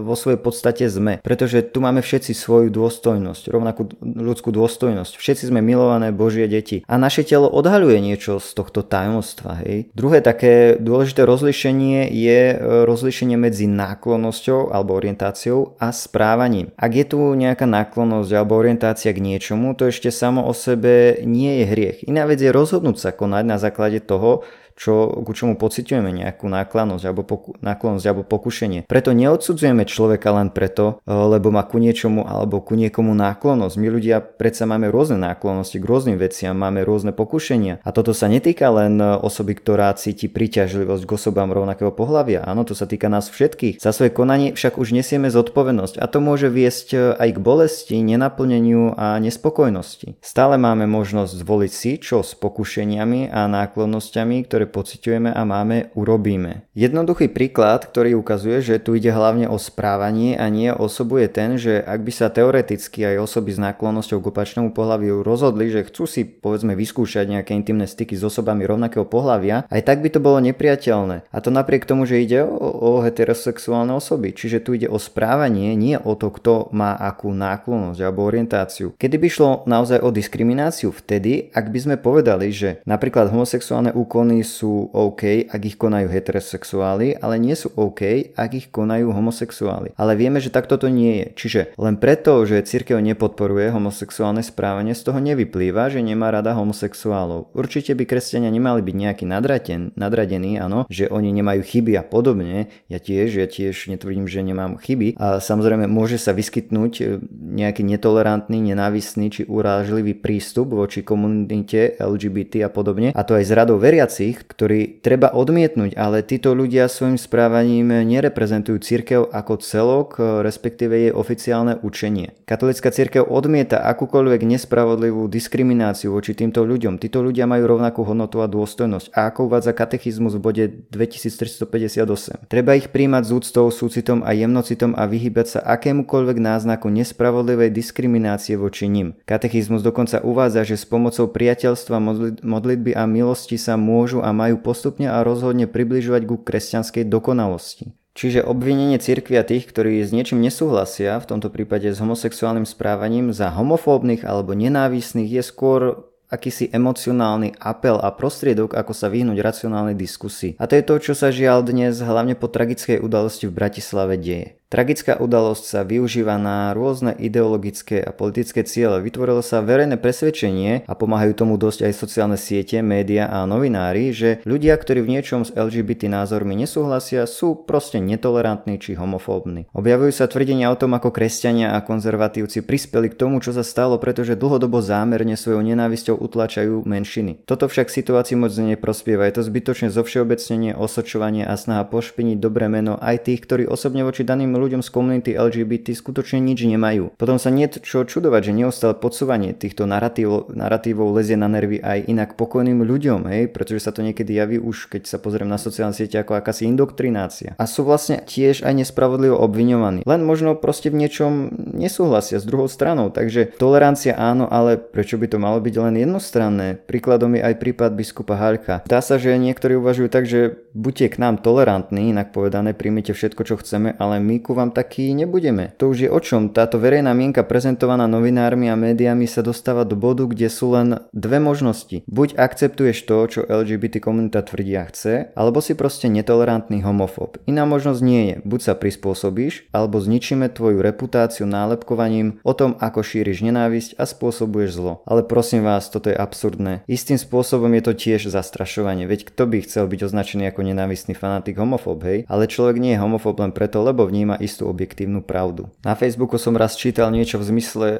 vo 0.04 0.12
svojej 0.12 0.36
podstate 0.36 0.84
sme. 0.92 1.24
Pretože 1.24 1.64
tu 1.64 1.80
máme 1.80 2.04
všetci 2.04 2.36
svoju 2.36 2.68
dôstojnosť, 2.68 3.48
rovnakú 3.48 3.88
ľudskú 4.04 4.52
dôstojnosť. 4.52 5.16
Všetci 5.16 5.48
sme 5.48 5.64
milované 5.64 6.12
Božie 6.12 6.44
deti. 6.44 6.84
A 6.84 7.00
naše 7.00 7.24
telo 7.24 7.48
odhaľuje 7.48 8.04
niečo 8.04 8.36
z 8.36 8.52
tohto 8.52 8.84
tajomstva. 8.84 9.64
Hej. 9.64 9.88
Druhé 9.96 10.20
také 10.20 10.76
dôležité 10.76 11.24
rozlišenie 11.24 12.12
je 12.12 12.40
e, 12.52 12.56
rozlišenie 12.84 13.40
medzi 13.40 13.64
náklonnosťou 13.64 14.68
alebo 14.68 14.92
orientáciou 14.92 15.80
a 15.80 15.88
správaním. 15.88 16.68
Ak 16.76 16.92
je 16.92 17.08
tu 17.08 17.18
nejaká 17.32 17.64
náklonnosť 17.64 18.30
alebo 18.36 18.60
orientácia 18.60 19.16
k 19.16 19.24
niečomu, 19.24 19.72
to 19.72 19.88
ešte 19.88 20.12
samo 20.12 20.44
o 20.44 20.52
sebe 20.52 21.24
nie 21.24 21.62
je 21.62 21.64
hriech. 21.64 21.98
Iná 22.04 22.28
vec 22.28 22.44
je 22.44 22.52
rozhodnúť 22.52 23.00
sa 23.00 23.10
konať 23.16 23.44
na 23.48 23.56
základe 23.56 24.04
toho, 24.04 24.44
čo, 24.74 25.22
ku 25.22 25.32
čomu 25.32 25.54
pociťujeme 25.54 26.10
nejakú 26.10 26.50
náklonosť 26.50 27.04
alebo, 27.06 27.22
poku, 27.22 27.50
náklonosť 27.62 28.04
alebo 28.04 28.22
pokušenie. 28.26 28.86
Preto 28.90 29.14
neodsudzujeme 29.14 29.86
človeka 29.86 30.34
len 30.34 30.50
preto, 30.50 31.00
e, 31.06 31.10
lebo 31.10 31.54
má 31.54 31.62
ku 31.64 31.78
niečomu 31.78 32.26
alebo 32.26 32.60
ku 32.60 32.74
niekomu 32.74 33.14
náklonosť. 33.14 33.74
My 33.78 33.88
ľudia 33.88 34.20
predsa 34.20 34.66
máme 34.66 34.90
rôzne 34.90 35.18
náklonosti 35.22 35.78
k 35.78 35.88
rôznym 35.88 36.18
veciam, 36.18 36.58
máme 36.58 36.82
rôzne 36.82 37.14
pokušenia. 37.14 37.80
A 37.86 37.90
toto 37.94 38.12
sa 38.12 38.26
netýka 38.26 38.68
len 38.74 38.98
e, 38.98 39.06
osoby, 39.18 39.54
ktorá 39.54 39.94
cíti 39.94 40.26
príťažlivosť 40.26 41.02
k 41.06 41.14
osobám 41.14 41.54
rovnakého 41.54 41.94
pohľavia. 41.94 42.42
Áno, 42.44 42.66
to 42.66 42.74
sa 42.74 42.90
týka 42.90 43.06
nás 43.06 43.30
všetkých. 43.30 43.78
Za 43.78 43.94
svoje 43.94 44.10
konanie 44.10 44.52
však 44.52 44.76
už 44.76 44.90
nesieme 44.90 45.30
zodpovednosť 45.30 46.02
a 46.02 46.06
to 46.10 46.18
môže 46.18 46.50
viesť 46.50 46.88
e, 46.92 46.98
aj 47.14 47.30
k 47.34 47.38
bolesti, 47.38 47.96
nenaplneniu 48.02 48.98
a 48.98 49.16
nespokojnosti. 49.22 50.18
Stále 50.20 50.58
máme 50.58 50.90
možnosť 50.90 51.32
zvoliť 51.40 51.72
si, 51.72 51.92
čo 52.02 52.26
s 52.26 52.34
pokušeniami 52.36 53.30
a 53.30 53.46
náklonnosťami, 53.46 54.36
ktoré 54.44 54.63
ktoré 54.64 54.72
pociťujeme 54.72 55.30
a 55.36 55.42
máme, 55.44 55.92
urobíme. 55.92 56.64
Jednoduchý 56.72 57.28
príklad, 57.28 57.84
ktorý 57.84 58.16
ukazuje, 58.16 58.64
že 58.64 58.80
tu 58.80 58.96
ide 58.96 59.12
hlavne 59.12 59.44
o 59.44 59.60
správanie 59.60 60.40
a 60.40 60.48
nie 60.48 60.72
o 60.72 60.88
osobu 60.88 61.20
je 61.20 61.28
ten, 61.28 61.60
že 61.60 61.84
ak 61.84 62.00
by 62.00 62.12
sa 62.12 62.32
teoreticky 62.32 63.04
aj 63.04 63.20
osoby 63.20 63.52
s 63.52 63.60
náklonnosťou 63.60 64.24
k 64.24 64.28
opačnému 64.32 64.72
pohľaviu 64.72 65.20
rozhodli, 65.20 65.68
že 65.68 65.84
chcú 65.84 66.08
si 66.08 66.24
povedzme 66.24 66.72
vyskúšať 66.72 67.28
nejaké 67.28 67.52
intimné 67.52 67.84
styky 67.84 68.16
s 68.16 68.24
osobami 68.24 68.64
rovnakého 68.64 69.04
pohľavia, 69.04 69.68
aj 69.68 69.82
tak 69.84 70.00
by 70.00 70.08
to 70.08 70.24
bolo 70.24 70.40
nepriateľné. 70.40 71.28
A 71.28 71.38
to 71.44 71.52
napriek 71.52 71.84
tomu, 71.84 72.08
že 72.08 72.24
ide 72.24 72.46
o, 72.46 72.56
o 72.56 72.90
heterosexuálne 73.04 73.92
osoby. 73.92 74.32
Čiže 74.32 74.64
tu 74.64 74.72
ide 74.78 74.88
o 74.88 74.96
správanie, 74.96 75.76
nie 75.76 76.00
o 76.00 76.16
to, 76.16 76.32
kto 76.32 76.72
má 76.72 76.96
akú 76.96 77.34
náklonnosť 77.34 78.00
alebo 78.00 78.24
orientáciu. 78.24 78.96
Kedy 78.96 79.16
by 79.20 79.28
šlo 79.28 79.50
naozaj 79.68 80.00
o 80.00 80.14
diskrimináciu 80.14 80.94
vtedy, 80.94 81.52
ak 81.52 81.68
by 81.68 81.78
sme 81.80 81.96
povedali, 81.98 82.54
že 82.54 82.80
napríklad 82.86 83.28
homosexuálne 83.34 83.90
úkony 83.90 84.46
sú 84.54 84.94
OK, 84.94 85.50
ak 85.50 85.62
ich 85.66 85.74
konajú 85.74 86.06
heterosexuáli, 86.06 87.18
ale 87.18 87.42
nie 87.42 87.58
sú 87.58 87.74
OK, 87.74 88.30
ak 88.38 88.50
ich 88.54 88.66
konajú 88.70 89.10
homosexuáli. 89.10 89.90
Ale 89.98 90.14
vieme, 90.14 90.38
že 90.38 90.54
takto 90.54 90.78
to 90.78 90.86
nie 90.86 91.26
je. 91.26 91.26
Čiže 91.34 91.60
len 91.74 91.98
preto, 91.98 92.46
že 92.46 92.62
církev 92.62 93.02
nepodporuje 93.02 93.74
homosexuálne 93.74 94.46
správanie, 94.46 94.94
z 94.94 95.02
toho 95.10 95.18
nevyplýva, 95.18 95.90
že 95.90 95.98
nemá 95.98 96.30
rada 96.30 96.54
homosexuálov. 96.54 97.50
Určite 97.50 97.98
by 97.98 98.06
kresťania 98.06 98.54
nemali 98.54 98.84
byť 98.84 98.94
nejaký 98.94 99.24
nadraden, 99.26 99.90
nadradení, 99.98 100.62
áno, 100.62 100.86
že 100.86 101.10
oni 101.10 101.34
nemajú 101.34 101.66
chyby 101.66 101.98
a 101.98 102.04
podobne. 102.06 102.70
Ja 102.86 103.02
tiež, 103.02 103.40
ja 103.40 103.50
tiež 103.50 103.90
netvrdím, 103.90 104.30
že 104.30 104.44
nemám 104.44 104.78
chyby. 104.78 105.18
A 105.18 105.40
samozrejme 105.40 105.90
môže 105.90 106.20
sa 106.20 106.36
vyskytnúť 106.36 106.92
e, 107.00 107.04
nejaký 107.32 107.82
netolerantný, 107.82 108.60
nenávisný 108.60 109.32
či 109.32 109.42
urážlivý 109.48 110.14
prístup 110.14 110.76
voči 110.76 111.00
komunite 111.00 111.96
LGBT 111.96 112.68
a 112.68 112.70
podobne. 112.70 113.10
A 113.16 113.22
to 113.24 113.34
aj 113.34 113.44
z 113.48 113.52
radou 113.56 113.80
veriacich, 113.80 114.43
ktorý 114.46 115.00
treba 115.00 115.32
odmietnúť, 115.32 115.96
ale 115.96 116.20
títo 116.20 116.52
ľudia 116.52 116.90
svojim 116.90 117.16
správaním 117.16 118.04
nereprezentujú 118.04 118.78
cirkev 118.82 119.30
ako 119.32 119.62
celok, 119.62 120.08
respektíve 120.44 121.08
jej 121.08 121.12
oficiálne 121.14 121.80
učenie. 121.80 122.36
Katolická 122.44 122.92
cirkev 122.92 123.24
odmieta 123.24 123.80
akúkoľvek 123.80 124.44
nespravodlivú 124.44 125.30
diskrimináciu 125.32 126.12
voči 126.12 126.36
týmto 126.36 126.60
ľuďom. 126.66 127.00
Títo 127.00 127.24
ľudia 127.24 127.48
majú 127.48 127.78
rovnakú 127.78 128.04
hodnotu 128.04 128.44
a 128.44 128.50
dôstojnosť. 128.50 129.16
A 129.16 129.32
ako 129.32 129.48
uvádza 129.48 129.72
katechizmus 129.72 130.36
v 130.36 130.42
bode 130.44 130.64
2358. 130.92 132.50
Treba 132.50 132.76
ich 132.76 132.92
príjmať 132.92 133.22
s 133.24 133.30
úctou, 133.32 133.72
súcitom 133.72 134.20
a 134.26 134.36
jemnocitom 134.36 134.92
a 134.92 135.08
vyhybať 135.08 135.46
sa 135.46 135.60
akémukoľvek 135.64 136.36
náznaku 136.42 136.92
nespravodlivej 136.92 137.72
diskriminácie 137.72 138.60
voči 138.60 138.90
nim. 138.92 139.16
Katechizmus 139.24 139.80
dokonca 139.80 140.20
uvádza, 140.20 140.68
že 140.68 140.76
s 140.76 140.84
pomocou 140.84 141.30
priateľstva, 141.30 141.96
modlitby 142.44 142.92
a 142.92 143.08
milosti 143.08 143.56
sa 143.56 143.80
môžu 143.80 144.20
a 144.20 144.33
majú 144.34 144.58
postupne 144.58 145.06
a 145.06 145.22
rozhodne 145.22 145.70
približovať 145.70 146.22
ku 146.26 146.36
kresťanskej 146.42 147.06
dokonalosti. 147.06 147.94
Čiže 148.14 148.46
obvinenie 148.46 148.98
cirkvia 149.02 149.42
tých, 149.42 149.66
ktorí 149.66 149.98
s 149.98 150.14
niečím 150.14 150.38
nesúhlasia, 150.38 151.18
v 151.18 151.28
tomto 151.34 151.50
prípade 151.50 151.90
s 151.90 151.98
homosexuálnym 151.98 152.62
správaním, 152.62 153.34
za 153.34 153.50
homofóbnych 153.50 154.22
alebo 154.22 154.54
nenávisných 154.54 155.30
je 155.38 155.42
skôr 155.42 155.82
akýsi 156.30 156.70
emocionálny 156.70 157.54
apel 157.58 157.98
a 157.98 158.10
prostriedok, 158.10 158.74
ako 158.74 158.92
sa 158.94 159.10
vyhnúť 159.10 159.38
racionálnej 159.38 159.94
diskusii. 159.94 160.58
A 160.58 160.66
to 160.66 160.74
je 160.78 160.86
to, 160.86 160.94
čo 161.10 161.12
sa 161.14 161.30
žiaľ 161.30 161.62
dnes 161.62 161.98
hlavne 162.02 162.34
po 162.34 162.50
tragickej 162.50 162.98
udalosti 162.98 163.46
v 163.46 163.54
Bratislave 163.54 164.18
deje. 164.18 164.58
Tragická 164.74 165.22
udalosť 165.22 165.64
sa 165.70 165.80
využíva 165.86 166.34
na 166.34 166.74
rôzne 166.74 167.14
ideologické 167.14 168.02
a 168.02 168.10
politické 168.10 168.66
ciele. 168.66 168.98
Vytvorilo 169.06 169.38
sa 169.38 169.62
verejné 169.62 170.02
presvedčenie 170.02 170.82
a 170.90 170.98
pomáhajú 170.98 171.30
tomu 171.38 171.54
dosť 171.54 171.86
aj 171.86 171.92
sociálne 171.94 172.34
siete, 172.34 172.82
média 172.82 173.30
a 173.30 173.46
novinári, 173.46 174.10
že 174.10 174.42
ľudia, 174.42 174.74
ktorí 174.74 175.06
v 175.06 175.14
niečom 175.14 175.46
s 175.46 175.54
LGBT 175.54 176.10
názormi 176.10 176.58
nesúhlasia, 176.58 177.22
sú 177.30 177.54
proste 177.54 178.02
netolerantní 178.02 178.82
či 178.82 178.98
homofóbni. 178.98 179.70
Objavujú 179.78 180.10
sa 180.10 180.26
tvrdenia 180.26 180.74
o 180.74 180.74
tom, 180.74 180.98
ako 180.98 181.14
kresťania 181.14 181.78
a 181.78 181.78
konzervatívci 181.78 182.66
prispeli 182.66 183.14
k 183.14 183.18
tomu, 183.22 183.38
čo 183.38 183.54
sa 183.54 183.62
stalo, 183.62 184.02
pretože 184.02 184.34
dlhodobo 184.34 184.82
zámerne 184.82 185.38
svojou 185.38 185.62
nenávisťou 185.62 186.18
utlačajú 186.18 186.82
menšiny. 186.82 187.46
Toto 187.46 187.70
však 187.70 187.94
situácii 187.94 188.34
moc 188.34 188.50
neprospieva. 188.50 189.30
Je 189.30 189.38
to 189.38 189.46
zbytočné 189.46 189.94
zovšeobecnenie, 189.94 190.74
osočovanie 190.74 191.46
a 191.46 191.54
snaha 191.54 191.86
pošpiniť 191.86 192.42
dobré 192.42 192.66
meno 192.66 192.98
aj 192.98 193.30
tých, 193.30 193.46
ktorí 193.46 193.70
osobne 193.70 194.02
voči 194.02 194.26
daným 194.26 194.50
ľuďom 194.50 194.62
z 194.68 194.88
komunity 194.88 195.30
LGBT 195.36 195.92
skutočne 195.92 196.40
nič 196.40 196.64
nemajú. 196.64 197.16
Potom 197.18 197.36
sa 197.36 197.52
nie 197.52 197.68
čo 197.68 198.04
čudovať, 198.04 198.50
že 198.50 198.52
neustále 198.56 198.94
podsúvanie 198.96 199.52
týchto 199.52 199.84
narratívov, 199.84 200.52
narratívov 200.54 201.12
lezie 201.14 201.36
na 201.36 201.50
nervy 201.50 201.82
aj 201.82 202.08
inak 202.08 202.30
pokojným 202.38 202.84
ľuďom, 202.84 203.28
hej, 203.28 203.50
pretože 203.50 203.84
sa 203.84 203.92
to 203.92 204.00
niekedy 204.00 204.36
javí 204.36 204.56
už, 204.60 204.88
keď 204.92 205.08
sa 205.08 205.18
pozriem 205.18 205.48
na 205.48 205.58
sociálne 205.60 205.96
siete 205.96 206.16
ako 206.20 206.38
akási 206.38 206.68
indoktrinácia. 206.68 207.58
A 207.58 207.64
sú 207.64 207.82
vlastne 207.82 208.22
tiež 208.22 208.62
aj 208.62 208.72
nespravodlivo 208.72 209.36
obviňovaní. 209.40 210.06
Len 210.06 210.20
možno 210.22 210.54
proste 210.54 210.88
v 210.88 211.00
niečom 211.04 211.52
nesúhlasia 211.74 212.38
s 212.38 212.46
druhou 212.46 212.70
stranou. 212.70 213.10
Takže 213.10 213.56
tolerancia 213.58 214.14
áno, 214.14 214.46
ale 214.46 214.78
prečo 214.78 215.18
by 215.18 215.26
to 215.28 215.38
malo 215.40 215.58
byť 215.58 215.74
len 215.80 215.94
jednostranné? 215.98 216.78
Príkladom 216.84 217.34
je 217.34 217.42
aj 217.42 217.54
prípad 217.58 217.90
biskupa 217.96 218.36
Halka. 218.38 218.84
Dá 218.86 219.00
sa, 219.00 219.16
že 219.18 219.34
niektorí 219.34 219.80
uvažujú 219.80 220.08
tak, 220.12 220.28
že 220.28 220.64
buďte 220.76 221.16
k 221.16 221.20
nám 221.20 221.40
tolerantní, 221.40 222.12
inak 222.12 222.30
povedané, 222.30 222.76
príjmite 222.76 223.16
všetko, 223.16 223.42
čo 223.48 223.54
chceme, 223.58 223.96
ale 223.96 224.20
my 224.20 224.43
denníku 224.44 224.52
vám 224.52 224.76
taký 224.76 225.16
nebudeme. 225.16 225.72
To 225.80 225.88
už 225.88 226.04
je 226.04 226.10
o 226.12 226.20
čom. 226.20 226.52
Táto 226.52 226.76
verejná 226.76 227.16
mienka 227.16 227.40
prezentovaná 227.48 228.04
novinármi 228.04 228.68
a 228.68 228.76
médiami 228.76 229.24
sa 229.24 229.40
dostáva 229.40 229.88
do 229.88 229.96
bodu, 229.96 230.28
kde 230.28 230.52
sú 230.52 230.76
len 230.76 231.00
dve 231.16 231.40
možnosti. 231.40 232.04
Buď 232.04 232.36
akceptuješ 232.36 233.08
to, 233.08 233.16
čo 233.24 233.40
LGBT 233.48 234.04
komunita 234.04 234.44
tvrdí 234.44 234.76
a 234.76 234.84
chce, 234.84 235.32
alebo 235.32 235.64
si 235.64 235.72
proste 235.72 236.12
netolerantný 236.12 236.84
homofób. 236.84 237.40
Iná 237.48 237.64
možnosť 237.64 238.00
nie 238.04 238.22
je. 238.28 238.36
Buď 238.44 238.60
sa 238.60 238.74
prispôsobíš, 238.76 239.72
alebo 239.72 239.96
zničíme 239.96 240.52
tvoju 240.52 240.84
reputáciu 240.84 241.48
nálepkovaním 241.48 242.44
o 242.44 242.52
tom, 242.52 242.76
ako 242.76 243.00
šíriš 243.00 243.40
nenávisť 243.48 243.96
a 243.96 244.04
spôsobuješ 244.04 244.76
zlo. 244.76 245.00
Ale 245.08 245.24
prosím 245.24 245.64
vás, 245.64 245.88
toto 245.88 246.12
je 246.12 246.20
absurdné. 246.20 246.84
Istým 246.84 247.16
spôsobom 247.16 247.72
je 247.80 247.82
to 247.88 247.92
tiež 247.96 248.28
zastrašovanie, 248.28 249.08
veď 249.08 249.32
kto 249.32 249.48
by 249.48 249.64
chcel 249.64 249.88
byť 249.88 250.00
označený 250.04 250.52
ako 250.52 250.60
nenávistný 250.68 251.16
fanatik 251.16 251.56
homofób, 251.56 252.04
hej? 252.04 252.18
Ale 252.28 252.50
človek 252.50 252.76
nie 252.76 252.92
je 252.92 253.00
homofób 253.00 253.40
len 253.40 253.54
preto, 253.54 253.80
lebo 253.80 254.04
vníma 254.04 254.33
istú 254.38 254.70
objektívnu 254.70 255.22
pravdu. 255.22 255.70
Na 255.82 255.98
Facebooku 255.98 256.38
som 256.38 256.54
raz 256.54 256.78
čítal 256.78 257.10
niečo 257.10 257.40
v 257.40 257.48
zmysle, 257.54 257.88
e, 257.90 257.98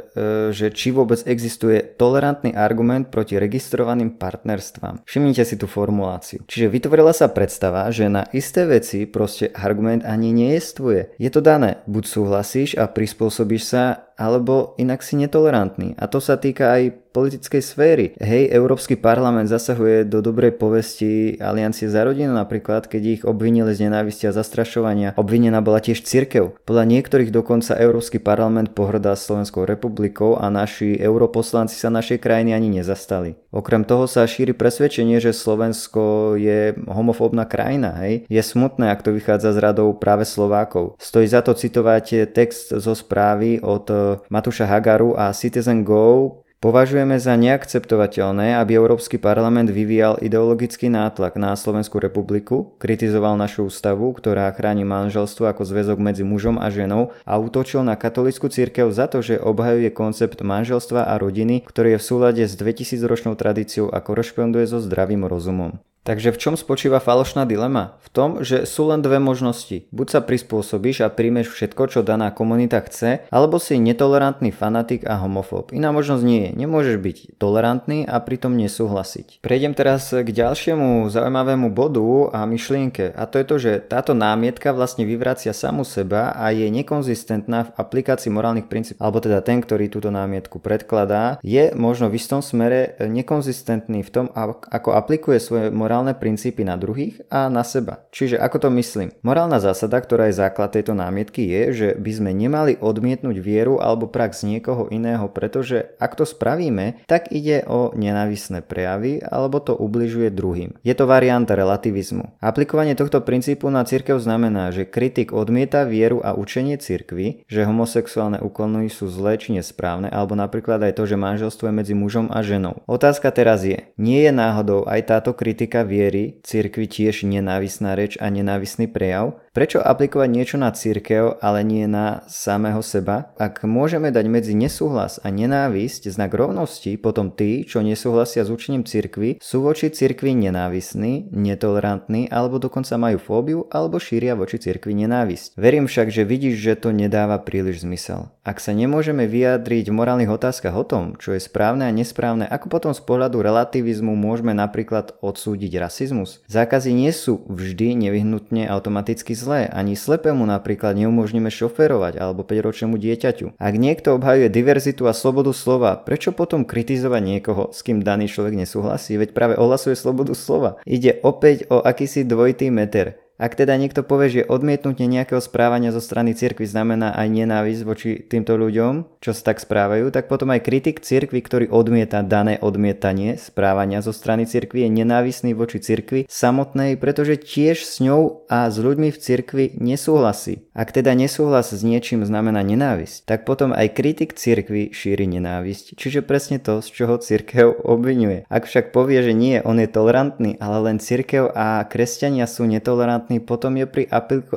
že 0.55 0.71
či 0.71 0.95
vôbec 0.95 1.21
existuje 1.27 1.83
tolerantný 1.83 2.55
argument 2.55 3.09
proti 3.11 3.37
registrovaným 3.41 4.15
partnerstvám. 4.17 5.03
Všimnite 5.05 5.45
si 5.45 5.57
tú 5.59 5.67
formuláciu. 5.67 6.45
Čiže 6.47 6.71
vytvorila 6.71 7.13
sa 7.13 7.33
predstava, 7.33 7.89
že 7.91 8.07
na 8.07 8.29
isté 8.31 8.65
veci 8.69 9.05
proste 9.09 9.51
argument 9.53 10.05
ani 10.05 10.31
nejestvuje. 10.31 11.17
Je 11.19 11.31
to 11.33 11.41
dané, 11.41 11.81
buď 11.89 12.05
súhlasíš 12.05 12.77
a 12.79 12.87
prispôsobíš 12.87 13.63
sa 13.65 14.04
alebo 14.15 14.79
inak 14.79 15.03
si 15.03 15.19
netolerantný. 15.19 15.99
A 15.99 16.07
to 16.07 16.23
sa 16.23 16.39
týka 16.39 16.71
aj 16.75 17.05
politickej 17.15 17.63
sféry. 17.63 18.07
Hej, 18.19 18.51
Európsky 18.51 18.99
parlament 18.99 19.47
zasahuje 19.47 20.03
do 20.03 20.19
dobrej 20.19 20.59
povesti 20.59 21.39
Aliancie 21.39 21.87
za 21.87 22.03
rodinu 22.03 22.35
napríklad, 22.35 22.91
keď 22.91 23.03
ich 23.07 23.23
obvinili 23.23 23.71
z 23.71 23.87
nenávisti 23.87 24.27
a 24.27 24.35
zastrašovania. 24.35 25.15
Obvinená 25.15 25.63
bola 25.63 25.79
tiež 25.79 26.03
cirkev. 26.03 26.59
Podľa 26.67 26.91
niektorých 26.91 27.31
dokonca 27.31 27.79
Európsky 27.79 28.19
parlament 28.19 28.75
pohrdá 28.75 29.15
Slovenskou 29.15 29.63
republikou 29.63 30.35
a 30.35 30.51
naši 30.51 30.99
europoslanci 30.99 31.79
sa 31.79 31.87
našej 31.87 32.19
krajiny 32.19 32.51
ani 32.51 32.83
nezastali. 32.83 33.39
Okrem 33.55 33.87
toho 33.87 34.11
sa 34.11 34.27
šíri 34.27 34.51
presvedčenie, 34.51 35.23
že 35.23 35.31
Slovensko 35.31 36.35
je 36.35 36.75
homofóbna 36.91 37.47
krajina. 37.47 37.95
Hej. 38.03 38.27
Je 38.27 38.43
smutné, 38.43 38.91
ak 38.91 39.07
to 39.07 39.15
vychádza 39.15 39.55
z 39.55 39.63
radov 39.63 40.03
práve 40.03 40.27
Slovákov. 40.27 40.99
Stojí 40.99 41.31
za 41.31 41.47
to 41.47 41.55
citovať 41.55 42.35
text 42.35 42.75
zo 42.75 42.99
správy 42.99 43.63
od 43.63 43.87
Matúša 44.33 44.67
Hagaru 44.69 45.15
a 45.15 45.33
Citizen 45.33 45.85
Go 45.85 46.45
Považujeme 46.65 47.21
za 47.21 47.37
neakceptovateľné, 47.37 48.57
aby 48.57 48.81
Európsky 48.81 49.21
parlament 49.21 49.69
vyvíjal 49.69 50.17
ideologický 50.25 50.89
nátlak 50.89 51.37
na 51.37 51.53
Slovenskú 51.53 52.01
republiku, 52.01 52.73
kritizoval 52.81 53.37
našu 53.37 53.69
ústavu, 53.69 54.09
ktorá 54.17 54.49
chráni 54.49 54.81
manželstvo 54.89 55.45
ako 55.45 55.61
zväzok 55.61 56.01
medzi 56.01 56.25
mužom 56.25 56.57
a 56.57 56.73
ženou 56.73 57.13
a 57.29 57.37
útočil 57.37 57.85
na 57.85 58.01
katolickú 58.01 58.49
církev 58.49 58.89
za 58.97 59.13
to, 59.13 59.21
že 59.21 59.37
obhajuje 59.37 59.93
koncept 59.93 60.41
manželstva 60.41 61.05
a 61.05 61.21
rodiny, 61.21 61.69
ktorý 61.69 61.97
je 61.97 62.01
v 62.01 62.09
súlade 62.09 62.43
s 62.49 62.57
2000 62.57 62.97
ročnou 63.05 63.37
tradíciou 63.37 63.93
a 63.93 64.01
korešponduje 64.01 64.65
so 64.65 64.81
zdravým 64.81 65.29
rozumom. 65.29 65.85
Takže 66.05 66.37
v 66.37 66.41
čom 66.41 66.53
spočíva 66.53 67.01
falošná 67.01 67.49
dilema? 67.49 67.97
V 68.05 68.13
tom, 68.13 68.31
že 68.45 68.69
sú 68.69 68.93
len 68.93 69.01
dve 69.01 69.17
možnosti. 69.17 69.89
Buď 69.89 70.07
sa 70.13 70.21
prispôsobíš 70.21 71.01
a 71.01 71.09
príjmeš 71.09 71.49
všetko, 71.49 71.89
čo 71.89 72.05
daná 72.05 72.29
komunita 72.29 72.77
chce, 72.85 73.25
alebo 73.33 73.57
si 73.57 73.81
netolerantný 73.81 74.53
fanatik 74.53 75.09
a 75.09 75.17
homofób. 75.25 75.73
Iná 75.73 75.97
možnosť 75.97 76.21
nie 76.29 76.41
je. 76.45 76.51
Nemôžeš 76.61 76.97
byť 77.01 77.17
tolerantný 77.41 78.05
a 78.05 78.21
pritom 78.21 78.53
nesúhlasiť. 78.53 79.41
Prejdem 79.41 79.73
teraz 79.73 80.13
k 80.13 80.29
ďalšiemu 80.29 81.09
zaujímavému 81.09 81.73
bodu 81.73 82.37
a 82.37 82.45
myšlienke. 82.45 83.17
A 83.17 83.25
to 83.25 83.41
je 83.41 83.47
to, 83.49 83.57
že 83.57 83.73
táto 83.89 84.13
námietka 84.13 84.77
vlastne 84.77 85.09
vyvracia 85.09 85.57
samu 85.57 85.89
seba 85.89 86.37
a 86.37 86.53
je 86.53 86.69
nekonzistentná 86.69 87.73
v 87.73 87.75
aplikácii 87.81 88.29
morálnych 88.29 88.69
princípov. 88.69 89.01
Alebo 89.01 89.25
teda 89.25 89.41
ten, 89.41 89.65
ktorý 89.65 89.89
túto 89.89 90.13
námietku 90.13 90.61
predkladá, 90.61 91.41
je 91.41 91.73
možno 91.73 92.13
v 92.13 92.21
istom 92.21 92.45
smere 92.45 92.93
nekonzistentný 93.01 94.05
v 94.05 94.13
tom, 94.13 94.27
ako 94.69 94.93
aplikuje 94.93 95.41
svoje 95.41 95.73
morálne 95.73 95.94
morálne 95.95 96.19
princípy 96.19 96.67
na 96.67 96.75
druhých 96.75 97.23
a 97.31 97.47
na 97.47 97.63
seba. 97.63 98.03
Čiže 98.11 98.43
ako 98.43 98.67
to 98.67 98.69
myslím? 98.75 99.15
Morálna 99.23 99.63
zásada, 99.63 100.03
ktorá 100.03 100.27
je 100.27 100.43
základ 100.43 100.75
tejto 100.75 100.91
námietky 100.91 101.47
je, 101.47 101.63
že 101.71 101.89
by 101.95 102.11
sme 102.11 102.31
nemali 102.35 102.75
odmietnúť 102.83 103.39
vieru 103.39 103.79
alebo 103.79 104.11
prax 104.11 104.43
niekoho 104.43 104.91
iného, 104.91 105.31
pretože 105.31 105.95
ak 106.03 106.19
to 106.19 106.27
spravíme, 106.27 106.99
tak 107.07 107.31
ide 107.31 107.63
o 107.71 107.95
nenávisné 107.95 108.67
prejavy 108.67 109.23
alebo 109.23 109.63
to 109.63 109.79
ubližuje 109.79 110.35
druhým. 110.35 110.75
Je 110.83 110.99
to 110.99 111.07
varianta 111.07 111.55
relativizmu. 111.55 112.43
Aplikovanie 112.43 112.99
tohto 112.99 113.23
princípu 113.23 113.71
na 113.71 113.87
cirkev 113.87 114.19
znamená, 114.19 114.75
že 114.75 114.91
kritik 114.91 115.31
odmieta 115.31 115.87
vieru 115.87 116.19
a 116.27 116.35
učenie 116.35 116.75
cirkvy, 116.75 117.47
že 117.47 117.63
homosexuálne 117.63 118.43
úkony 118.43 118.91
sú 118.91 119.07
zlé 119.07 119.39
či 119.39 119.55
nesprávne, 119.55 120.11
alebo 120.11 120.35
napríklad 120.35 120.83
aj 120.91 120.99
to, 120.99 121.07
že 121.07 121.15
manželstvo 121.15 121.71
je 121.71 121.79
medzi 121.79 121.95
mužom 121.95 122.35
a 122.35 122.43
ženou. 122.43 122.83
Otázka 122.91 123.31
teraz 123.31 123.63
je, 123.63 123.95
nie 123.95 124.27
je 124.27 124.35
náhodou 124.35 124.83
aj 124.91 125.07
táto 125.07 125.31
kritika 125.31 125.84
viery, 125.85 126.41
cirkvi 126.43 126.89
tiež 126.89 127.23
nenávisná 127.29 127.95
reč 127.95 128.17
a 128.21 128.33
nenávisný 128.33 128.89
prejav? 128.91 129.44
Prečo 129.55 129.79
aplikovať 129.79 130.29
niečo 130.35 130.57
na 130.59 130.75
církev, 130.75 131.39
ale 131.39 131.63
nie 131.63 131.87
na 131.87 132.27
samého 132.27 132.83
seba? 132.83 133.31
Ak 133.39 133.63
môžeme 133.63 134.11
dať 134.11 134.27
medzi 134.27 134.51
nesúhlas 134.51 135.23
a 135.23 135.31
nenávisť 135.31 136.11
znak 136.11 136.35
rovnosti, 136.35 136.99
potom 136.99 137.31
tí, 137.31 137.63
čo 137.63 137.79
nesúhlasia 137.79 138.43
s 138.43 138.51
učením 138.51 138.83
cirkvy, 138.83 139.39
sú 139.39 139.63
voči 139.63 139.95
cirkvi 139.95 140.35
nenávisní, 140.35 141.31
netolerantní 141.31 142.27
alebo 142.35 142.59
dokonca 142.59 142.99
majú 142.99 143.23
fóbiu 143.23 143.71
alebo 143.71 144.03
šíria 144.03 144.35
voči 144.35 144.59
cirkvi 144.59 144.91
nenávisť. 145.07 145.55
Verím 145.55 145.87
však, 145.87 146.11
že 146.11 146.27
vidíš, 146.27 146.59
že 146.59 146.75
to 146.75 146.91
nedáva 146.91 147.39
príliš 147.39 147.87
zmysel. 147.87 148.35
Ak 148.43 148.59
sa 148.59 148.75
nemôžeme 148.75 149.31
vyjadriť 149.31 149.87
v 149.87 149.95
morálnych 149.95 150.35
otázkach 150.35 150.75
o 150.75 150.83
tom, 150.83 151.15
čo 151.15 151.31
je 151.31 151.39
správne 151.39 151.87
a 151.87 151.95
nesprávne, 151.95 152.51
ako 152.51 152.67
potom 152.75 152.91
z 152.91 153.07
pohľadu 153.07 153.39
relativizmu 153.39 154.19
môžeme 154.19 154.51
napríklad 154.51 155.15
odsúdiť 155.23 155.79
rasizmus? 155.79 156.43
Zákazy 156.51 156.91
nie 156.91 157.15
sú 157.15 157.47
vždy 157.47 157.95
nevyhnutne 158.03 158.67
automaticky 158.67 159.44
zlé, 159.45 159.69
ani 159.69 159.93
slepému 159.93 160.49
napríklad 160.49 160.97
neumožníme 160.97 161.53
šoferovať 161.53 162.17
alebo 162.17 162.41
5-ročnému 162.49 162.97
dieťaťu. 162.97 163.61
Ak 163.61 163.75
niekto 163.77 164.17
obhajuje 164.17 164.49
diverzitu 164.49 165.05
a 165.05 165.13
slobodu 165.13 165.53
slova, 165.53 166.01
prečo 166.01 166.33
potom 166.33 166.65
kritizovať 166.65 167.21
niekoho, 167.21 167.69
s 167.77 167.85
kým 167.85 168.01
daný 168.01 168.33
človek 168.33 168.57
nesúhlasí? 168.57 169.21
Veď 169.21 169.37
práve 169.37 169.55
ohlasuje 169.61 169.93
slobodu 169.93 170.33
slova. 170.33 170.81
Ide 170.89 171.21
opäť 171.21 171.69
o 171.69 171.85
akýsi 171.85 172.25
dvojitý 172.25 172.73
meter. 172.73 173.24
Ak 173.35 173.59
teda 173.59 173.75
niekto 173.75 174.07
povie, 174.07 174.31
že 174.31 174.47
odmietnutie 174.47 175.11
nejakého 175.11 175.43
správania 175.43 175.91
zo 175.91 175.99
strany 175.99 176.39
cirkvi 176.39 176.71
znamená 176.71 177.19
aj 177.19 177.29
nenávisť 177.35 177.83
voči 177.83 178.11
týmto 178.23 178.55
ľuďom, 178.55 179.19
čo 179.19 179.35
sa 179.35 179.51
tak 179.51 179.59
správajú, 179.59 180.15
tak 180.15 180.31
potom 180.31 180.55
aj 180.55 180.63
kritik 180.63 181.03
cirkvi, 181.03 181.43
ktorý 181.43 181.67
odmieta 181.67 182.23
dané 182.23 182.63
odmietanie 182.63 183.35
správania 183.35 184.07
zo 184.07 184.15
strany 184.15 184.47
cirkvi, 184.47 184.87
je 184.87 185.03
nenávisný 185.03 185.51
voči 185.51 185.83
cirkvi 185.83 186.31
samotnej, 186.31 186.95
pretože 186.95 187.35
tiež 187.43 187.83
s 187.83 187.99
ňou 187.99 188.47
a 188.47 188.71
s 188.71 188.79
ľuďmi 188.79 189.11
v 189.11 189.19
cirkvi 189.19 189.65
nesúhlasí. 189.83 190.71
Ak 190.71 190.95
teda 190.95 191.11
nesúhlas 191.19 191.75
s 191.75 191.83
niečím 191.83 192.23
znamená 192.23 192.63
nenávisť, 192.63 193.27
tak 193.27 193.51
potom 193.51 193.75
aj 193.75 193.99
kritik 193.99 194.39
cirkvi 194.39 194.95
šíri 194.95 195.27
nenávisť, 195.27 195.99
čiže 195.99 196.23
presne 196.23 196.63
to, 196.63 196.79
z 196.79 196.89
čoho 197.03 197.19
cirkev 197.19 197.83
obvinuje. 197.99 198.47
Ak 198.47 198.71
však 198.71 198.95
povie, 198.95 199.27
že 199.27 199.35
nie, 199.35 199.59
on 199.59 199.83
je 199.83 199.91
tolerantný, 199.91 200.55
ale 200.63 200.79
len 200.87 201.03
cirkev 201.03 201.51
a 201.51 201.83
kresťania 201.83 202.47
sú 202.47 202.63
netolerantní, 202.71 203.24
tolerantný, 203.25 203.41
potom 203.41 203.73
je 203.81 203.87
pri 203.89 204.05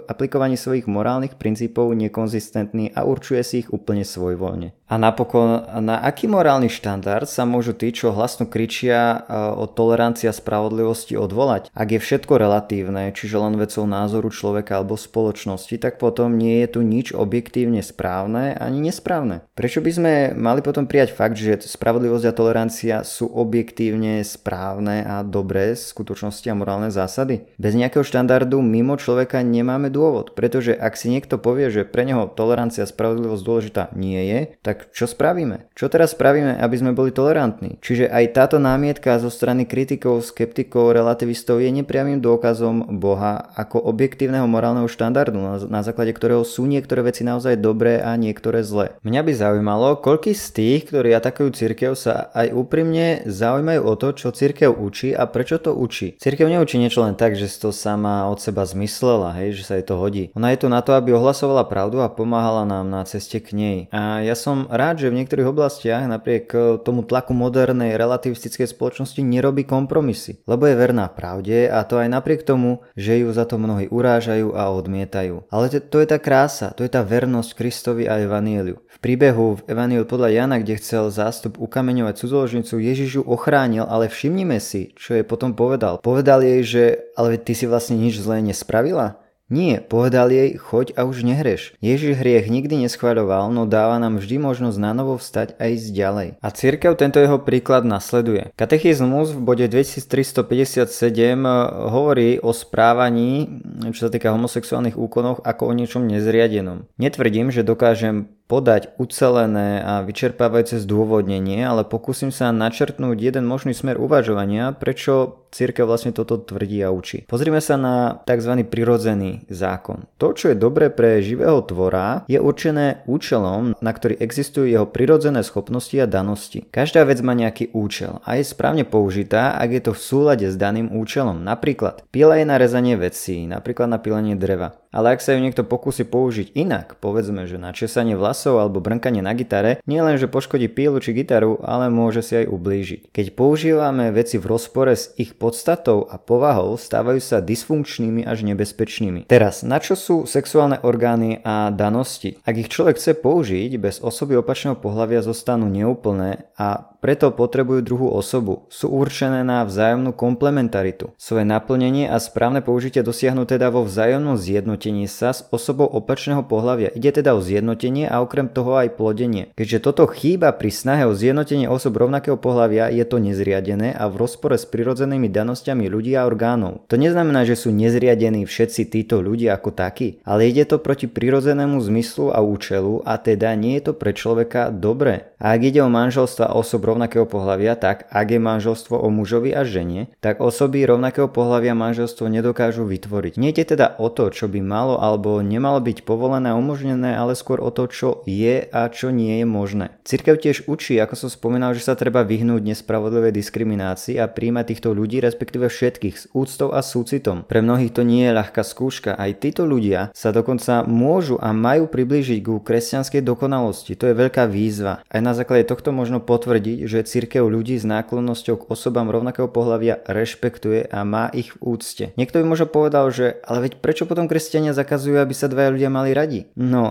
aplikovaní 0.08 0.60
svojich 0.60 0.88
morálnych 0.88 1.40
princípov 1.40 1.96
nekonzistentný 1.96 2.92
a 2.94 3.08
určuje 3.08 3.42
si 3.44 3.56
ich 3.64 3.72
úplne 3.72 4.04
svojvoľne. 4.04 4.77
A 4.88 4.96
napokon, 4.96 5.68
na 5.84 6.00
aký 6.00 6.32
morálny 6.32 6.72
štandard 6.72 7.28
sa 7.28 7.44
môžu 7.44 7.76
tí, 7.76 7.92
čo 7.92 8.16
hlasno 8.16 8.48
kričia 8.48 9.00
e, 9.00 9.18
o 9.60 9.68
tolerancii 9.68 10.32
a 10.32 10.34
spravodlivosti 10.36 11.20
odvolať? 11.20 11.68
Ak 11.76 11.92
je 11.92 12.00
všetko 12.00 12.40
relatívne, 12.40 13.12
čiže 13.12 13.36
len 13.36 13.60
vecou 13.60 13.84
názoru 13.84 14.32
človeka 14.32 14.80
alebo 14.80 14.96
spoločnosti, 14.96 15.76
tak 15.76 16.00
potom 16.00 16.40
nie 16.40 16.64
je 16.64 16.68
tu 16.72 16.88
nič 16.88 17.12
objektívne 17.12 17.84
správne 17.84 18.56
ani 18.56 18.88
nesprávne. 18.88 19.44
Prečo 19.60 19.84
by 19.84 19.92
sme 19.92 20.14
mali 20.40 20.64
potom 20.64 20.88
prijať 20.88 21.12
fakt, 21.12 21.36
že 21.36 21.68
spravodlivosť 21.68 22.26
a 22.32 22.38
tolerancia 22.38 22.96
sú 23.04 23.28
objektívne 23.28 24.24
správne 24.24 25.04
a 25.04 25.20
dobré 25.28 25.76
skutočnosti 25.76 26.48
a 26.48 26.56
morálne 26.56 26.96
zásady? 26.96 27.44
Bez 27.60 27.76
nejakého 27.76 28.08
štandardu 28.08 28.64
mimo 28.64 28.96
človeka 28.96 29.44
nemáme 29.44 29.92
dôvod, 29.92 30.32
pretože 30.32 30.72
ak 30.72 30.96
si 30.96 31.12
niekto 31.12 31.36
povie, 31.36 31.68
že 31.68 31.84
pre 31.84 32.08
neho 32.08 32.32
tolerancia 32.32 32.88
a 32.88 32.92
spravodlivosť 32.92 33.44
dôležitá 33.44 33.84
nie 33.92 34.24
je, 34.24 34.40
tak 34.64 34.77
tak 34.78 34.94
čo 34.94 35.10
spravíme? 35.10 35.74
Čo 35.74 35.90
teraz 35.90 36.14
spravíme, 36.14 36.54
aby 36.62 36.76
sme 36.78 36.94
boli 36.94 37.10
tolerantní? 37.10 37.82
Čiže 37.82 38.14
aj 38.14 38.38
táto 38.38 38.62
námietka 38.62 39.18
zo 39.18 39.34
strany 39.34 39.66
kritikov, 39.66 40.22
skeptikov, 40.22 40.94
relativistov 40.94 41.58
je 41.58 41.74
nepriamým 41.74 42.22
dôkazom 42.22 43.02
Boha 43.02 43.50
ako 43.58 43.82
objektívneho 43.82 44.46
morálneho 44.46 44.86
štandardu, 44.86 45.66
na, 45.66 45.82
základe 45.82 46.14
ktorého 46.14 46.46
sú 46.46 46.70
niektoré 46.70 47.02
veci 47.02 47.26
naozaj 47.26 47.58
dobré 47.58 47.98
a 47.98 48.14
niektoré 48.14 48.62
zlé. 48.62 48.94
Mňa 49.02 49.22
by 49.26 49.32
zaujímalo, 49.34 49.98
koľký 49.98 50.38
z 50.38 50.46
tých, 50.54 50.82
ktorí 50.94 51.10
atakujú 51.18 51.50
cirkev, 51.58 51.98
sa 51.98 52.30
aj 52.38 52.54
úprimne 52.54 53.26
zaujímajú 53.26 53.82
o 53.82 53.94
to, 53.98 54.14
čo 54.14 54.30
cirkev 54.30 54.78
učí 54.78 55.10
a 55.18 55.26
prečo 55.26 55.58
to 55.58 55.74
učí. 55.74 56.22
Cirkev 56.22 56.54
neučí 56.54 56.78
niečo 56.78 57.02
len 57.02 57.18
tak, 57.18 57.34
že 57.34 57.50
si 57.50 57.58
to 57.58 57.74
sama 57.74 58.30
od 58.30 58.38
seba 58.38 58.62
zmyslela, 58.62 59.34
hej, 59.42 59.58
že 59.58 59.64
sa 59.66 59.74
jej 59.82 59.86
to 59.90 59.98
hodí. 59.98 60.30
Ona 60.38 60.54
je 60.54 60.62
tu 60.62 60.68
na 60.70 60.86
to, 60.86 60.94
aby 60.94 61.18
ohlasovala 61.18 61.66
pravdu 61.66 62.06
a 62.06 62.14
pomáhala 62.14 62.62
nám 62.70 62.86
na 62.94 63.02
ceste 63.10 63.42
k 63.42 63.58
nej. 63.58 63.78
A 63.90 64.22
ja 64.22 64.36
som 64.36 64.67
rád, 64.70 65.02
že 65.02 65.10
v 65.10 65.24
niektorých 65.24 65.50
oblastiach 65.50 66.04
napriek 66.06 66.52
tomu 66.84 67.04
tlaku 67.04 67.34
modernej 67.34 67.98
relativistickej 67.98 68.70
spoločnosti 68.70 69.20
nerobí 69.24 69.64
kompromisy, 69.64 70.44
lebo 70.46 70.68
je 70.68 70.76
verná 70.76 71.10
pravde 71.10 71.72
a 71.72 71.82
to 71.88 71.98
aj 71.98 72.08
napriek 72.12 72.44
tomu, 72.44 72.86
že 72.94 73.24
ju 73.24 73.32
za 73.34 73.48
to 73.48 73.58
mnohí 73.58 73.90
urážajú 73.90 74.54
a 74.54 74.70
odmietajú. 74.72 75.48
Ale 75.50 75.72
to 75.72 75.98
je 76.00 76.08
tá 76.08 76.20
krása, 76.20 76.72
to 76.76 76.84
je 76.84 76.92
tá 76.92 77.02
vernosť 77.02 77.56
Kristovi 77.58 78.06
a 78.06 78.22
Evanieliu. 78.22 78.80
V 78.86 78.98
príbehu 79.00 79.62
v 79.62 79.66
Evaniel 79.70 80.10
podľa 80.10 80.34
Jana, 80.34 80.58
kde 80.58 80.82
chcel 80.82 81.14
zástup 81.14 81.62
ukameňovať 81.62 82.18
cudzoložnicu, 82.18 82.82
Ježiš 82.82 83.22
ju 83.22 83.24
ochránil, 83.24 83.86
ale 83.86 84.10
všimnime 84.10 84.58
si, 84.58 84.98
čo 84.98 85.14
je 85.14 85.22
potom 85.22 85.54
povedal. 85.54 86.02
Povedal 86.02 86.42
jej, 86.42 86.62
že 86.66 86.84
ale 87.14 87.38
ty 87.38 87.54
si 87.54 87.70
vlastne 87.70 87.94
nič 87.94 88.18
zlé 88.18 88.42
nespravila? 88.42 89.22
Nie, 89.48 89.80
povedal 89.80 90.28
jej, 90.28 90.60
choď 90.60 90.92
a 91.00 91.08
už 91.08 91.24
nehreš. 91.24 91.72
Ježiš 91.80 92.20
hriech 92.20 92.52
nikdy 92.52 92.84
neschváľoval, 92.84 93.48
no 93.48 93.64
dáva 93.64 93.96
nám 93.96 94.20
vždy 94.20 94.44
možnosť 94.44 94.76
na 94.76 94.92
vstať 94.98 95.56
a 95.56 95.72
ísť 95.72 95.88
ďalej. 95.96 96.28
A 96.44 96.48
církev 96.52 97.00
tento 97.00 97.24
jeho 97.24 97.40
príklad 97.40 97.88
nasleduje. 97.88 98.52
Katechizmus 98.60 99.32
v 99.32 99.40
bode 99.40 99.66
2357 99.72 100.84
eh, 100.84 101.52
hovorí 101.88 102.44
o 102.44 102.52
správaní, 102.52 103.64
čo 103.96 104.08
sa 104.08 104.12
týka 104.12 104.36
homosexuálnych 104.36 105.00
úkonov, 105.00 105.40
ako 105.48 105.72
o 105.72 105.74
niečom 105.74 106.04
nezriadenom. 106.04 106.84
Netvrdím, 107.00 107.48
že 107.48 107.64
dokážem 107.64 108.28
podať 108.48 108.96
ucelené 108.96 109.84
a 109.84 110.02
vyčerpávajúce 110.08 110.80
zdôvodnenie, 110.82 111.62
ale 111.68 111.84
pokúsim 111.84 112.32
sa 112.32 112.56
načrtnúť 112.56 113.20
jeden 113.20 113.44
možný 113.44 113.76
smer 113.76 114.00
uvažovania, 114.00 114.72
prečo 114.72 115.44
církev 115.52 115.88
vlastne 115.88 116.12
toto 116.12 116.40
tvrdí 116.40 116.80
a 116.84 116.92
učí. 116.92 117.28
Pozrime 117.28 117.64
sa 117.64 117.80
na 117.80 118.24
tzv. 118.24 118.64
prirodzený 118.68 119.48
zákon. 119.48 120.08
To, 120.20 120.36
čo 120.36 120.52
je 120.52 120.60
dobré 120.60 120.92
pre 120.92 121.24
živého 121.24 121.64
tvora, 121.64 122.28
je 122.28 122.40
určené 122.40 123.04
účelom, 123.08 123.76
na 123.80 123.92
ktorý 123.92 124.20
existujú 124.20 124.68
jeho 124.68 124.88
prirodzené 124.88 125.44
schopnosti 125.44 125.96
a 126.00 126.08
danosti. 126.08 126.68
Každá 126.68 127.08
vec 127.08 127.20
má 127.24 127.36
nejaký 127.36 127.72
účel 127.72 128.20
a 128.24 128.40
je 128.40 128.48
správne 128.48 128.84
použitá, 128.88 129.56
ak 129.56 129.70
je 129.72 129.82
to 129.88 129.92
v 129.96 130.04
súlade 130.04 130.48
s 130.48 130.56
daným 130.60 130.92
účelom. 130.96 131.44
Napríklad 131.44 132.04
pila 132.12 132.40
je 132.40 132.46
na 132.48 132.56
rezanie 132.60 132.96
vecí, 133.00 133.48
napríklad 133.48 133.92
na 133.92 134.00
pilenie 134.00 134.36
dreva. 134.36 134.76
Ale 134.98 135.14
ak 135.14 135.22
sa 135.22 135.38
ju 135.38 135.46
niekto 135.46 135.62
pokusí 135.62 136.10
použiť 136.10 136.58
inak, 136.58 136.98
povedzme, 136.98 137.46
že 137.46 137.62
na 137.62 137.70
česanie 137.70 138.18
vlasov 138.18 138.58
alebo 138.58 138.82
brnkanie 138.82 139.22
na 139.22 139.38
gitare, 139.38 139.78
nie 139.86 140.02
len, 140.02 140.18
že 140.18 140.26
poškodí 140.26 140.66
pílu 140.74 140.98
či 140.98 141.14
gitaru, 141.14 141.62
ale 141.62 141.94
môže 141.94 142.26
si 142.26 142.34
aj 142.42 142.50
ublížiť. 142.50 143.14
Keď 143.14 143.38
používame 143.38 144.10
veci 144.10 144.42
v 144.42 144.50
rozpore 144.50 144.98
s 144.98 145.14
ich 145.22 145.38
podstatou 145.38 146.10
a 146.10 146.18
povahou, 146.18 146.82
stávajú 146.82 147.22
sa 147.22 147.46
dysfunkčnými 147.46 148.26
až 148.26 148.42
nebezpečnými. 148.42 149.30
Teraz, 149.30 149.62
na 149.62 149.78
čo 149.78 149.94
sú 149.94 150.26
sexuálne 150.26 150.82
orgány 150.82 151.46
a 151.46 151.70
danosti? 151.70 152.42
Ak 152.42 152.58
ich 152.58 152.74
človek 152.74 152.98
chce 152.98 153.14
použiť, 153.22 153.78
bez 153.78 154.02
osoby 154.02 154.34
opačného 154.42 154.82
pohľavia 154.82 155.22
zostanú 155.22 155.70
neúplné 155.70 156.50
a 156.58 156.97
preto 156.98 157.30
potrebujú 157.30 157.86
druhú 157.86 158.08
osobu. 158.10 158.66
Sú 158.74 158.90
určené 158.90 159.46
na 159.46 159.62
vzájomnú 159.62 160.18
komplementaritu. 160.18 161.14
Svoje 161.16 161.46
naplnenie 161.46 162.10
a 162.10 162.18
správne 162.18 162.66
použitie 162.66 163.06
dosiahnu 163.06 163.46
teda 163.46 163.70
vo 163.70 163.86
vzájomnom 163.86 164.36
zjednotení 164.36 165.06
sa 165.06 165.36
s 165.36 165.46
osobou 165.54 165.86
opačného 165.86 166.42
pohľavia. 166.50 166.90
Ide 166.98 167.22
teda 167.22 167.38
o 167.38 167.42
zjednotenie 167.44 168.10
a 168.10 168.26
okrem 168.26 168.50
toho 168.50 168.82
aj 168.82 168.98
plodenie. 168.98 169.54
Keďže 169.54 169.84
toto 169.86 170.10
chýba 170.10 170.50
pri 170.56 170.74
snahe 170.74 171.06
o 171.06 171.14
zjednotenie 171.14 171.70
osob 171.70 172.02
rovnakého 172.02 172.42
pohľavia, 172.42 172.90
je 172.90 173.06
to 173.06 173.22
nezriadené 173.22 173.94
a 173.94 174.10
v 174.10 174.18
rozpore 174.18 174.58
s 174.58 174.66
prirodzenými 174.66 175.30
danosťami 175.30 175.86
ľudí 175.86 176.18
a 176.18 176.26
orgánov. 176.26 176.88
To 176.90 176.98
neznamená, 176.98 177.46
že 177.46 177.60
sú 177.60 177.70
nezriadení 177.70 178.50
všetci 178.50 178.90
títo 178.90 179.22
ľudia 179.22 179.54
ako 179.54 179.70
takí, 179.76 180.18
ale 180.26 180.50
ide 180.50 180.66
to 180.66 180.82
proti 180.82 181.06
prirodzenému 181.06 181.78
zmyslu 181.78 182.34
a 182.34 182.42
účelu 182.42 183.06
a 183.06 183.20
teda 183.22 183.54
nie 183.54 183.78
je 183.78 183.92
to 183.92 183.94
pre 183.94 184.16
človeka 184.16 184.74
dobré. 184.74 185.30
A 185.38 185.54
ak 185.54 185.62
ide 185.62 185.86
o 185.86 185.92
manželstva 185.92 186.58
osob 186.58 186.87
rovnakého 186.88 187.28
pohľavia, 187.28 187.76
tak 187.76 188.08
ak 188.08 188.28
je 188.32 188.40
manželstvo 188.40 188.96
o 188.96 189.12
mužovi 189.12 189.52
a 189.52 189.68
žene, 189.68 190.08
tak 190.24 190.40
osoby 190.40 190.88
rovnakého 190.88 191.28
pohľavia 191.28 191.76
manželstvo 191.76 192.32
nedokážu 192.32 192.88
vytvoriť. 192.88 193.36
Nie 193.36 193.52
je 193.52 193.76
teda 193.76 194.00
o 194.00 194.08
to, 194.08 194.32
čo 194.32 194.48
by 194.48 194.64
malo 194.64 194.96
alebo 194.96 195.44
nemalo 195.44 195.84
byť 195.84 196.08
povolené 196.08 196.54
a 196.54 196.60
umožnené, 196.60 197.20
ale 197.20 197.36
skôr 197.36 197.60
o 197.60 197.74
to, 197.74 197.92
čo 197.92 198.10
je 198.24 198.64
a 198.64 198.88
čo 198.88 199.12
nie 199.12 199.44
je 199.44 199.46
možné. 199.50 199.92
Cirkev 200.08 200.40
tiež 200.40 200.70
učí, 200.72 200.96
ako 201.02 201.18
som 201.18 201.30
spomínal, 201.34 201.74
že 201.74 201.84
sa 201.84 201.98
treba 201.98 202.24
vyhnúť 202.24 202.64
nespravodlivej 202.64 203.34
diskriminácii 203.36 204.22
a 204.22 204.30
príjmať 204.30 204.66
týchto 204.72 204.94
ľudí, 204.94 205.20
respektíve 205.20 205.68
všetkých 205.68 206.16
s 206.16 206.26
úctou 206.38 206.70
a 206.72 206.86
súcitom. 206.86 207.44
Pre 207.50 207.60
mnohých 207.60 207.92
to 207.92 208.06
nie 208.06 208.30
je 208.30 208.38
ľahká 208.38 208.62
skúška, 208.62 209.18
aj 209.18 209.42
títo 209.42 209.66
ľudia 209.66 210.14
sa 210.14 210.30
dokonca 210.30 210.86
môžu 210.86 211.42
a 211.42 211.50
majú 211.52 211.90
priblížiť 211.90 212.40
ku 212.46 212.62
kresťanskej 212.62 213.26
dokonalosti. 213.26 213.98
To 213.98 214.06
je 214.06 214.16
veľká 214.16 214.46
výzva. 214.46 215.02
Aj 215.10 215.22
na 215.24 215.34
základe 215.34 215.66
tohto 215.66 215.90
možno 215.90 216.22
potvrdiť, 216.22 216.77
že 216.86 217.08
cirkev 217.08 217.48
ľudí 217.48 217.80
s 217.80 217.88
náklonnosťou 217.88 218.56
k 218.60 218.68
osobám 218.68 219.08
rovnakého 219.08 219.48
pohľavia 219.48 220.04
rešpektuje 220.06 220.92
a 220.92 221.08
má 221.08 221.32
ich 221.32 221.56
v 221.56 221.78
úcte. 221.78 222.06
Niekto 222.20 222.44
by 222.44 222.46
možno 222.46 222.68
povedal, 222.68 223.08
že 223.10 223.40
ale 223.48 223.70
veď 223.70 223.80
prečo 223.80 224.04
potom 224.04 224.28
kresťania 224.28 224.76
zakazujú, 224.76 225.18
aby 225.18 225.32
sa 225.32 225.48
dvaja 225.48 225.72
ľudia 225.72 225.88
mali 225.88 226.12
radi? 226.12 226.52
No, 226.60 226.84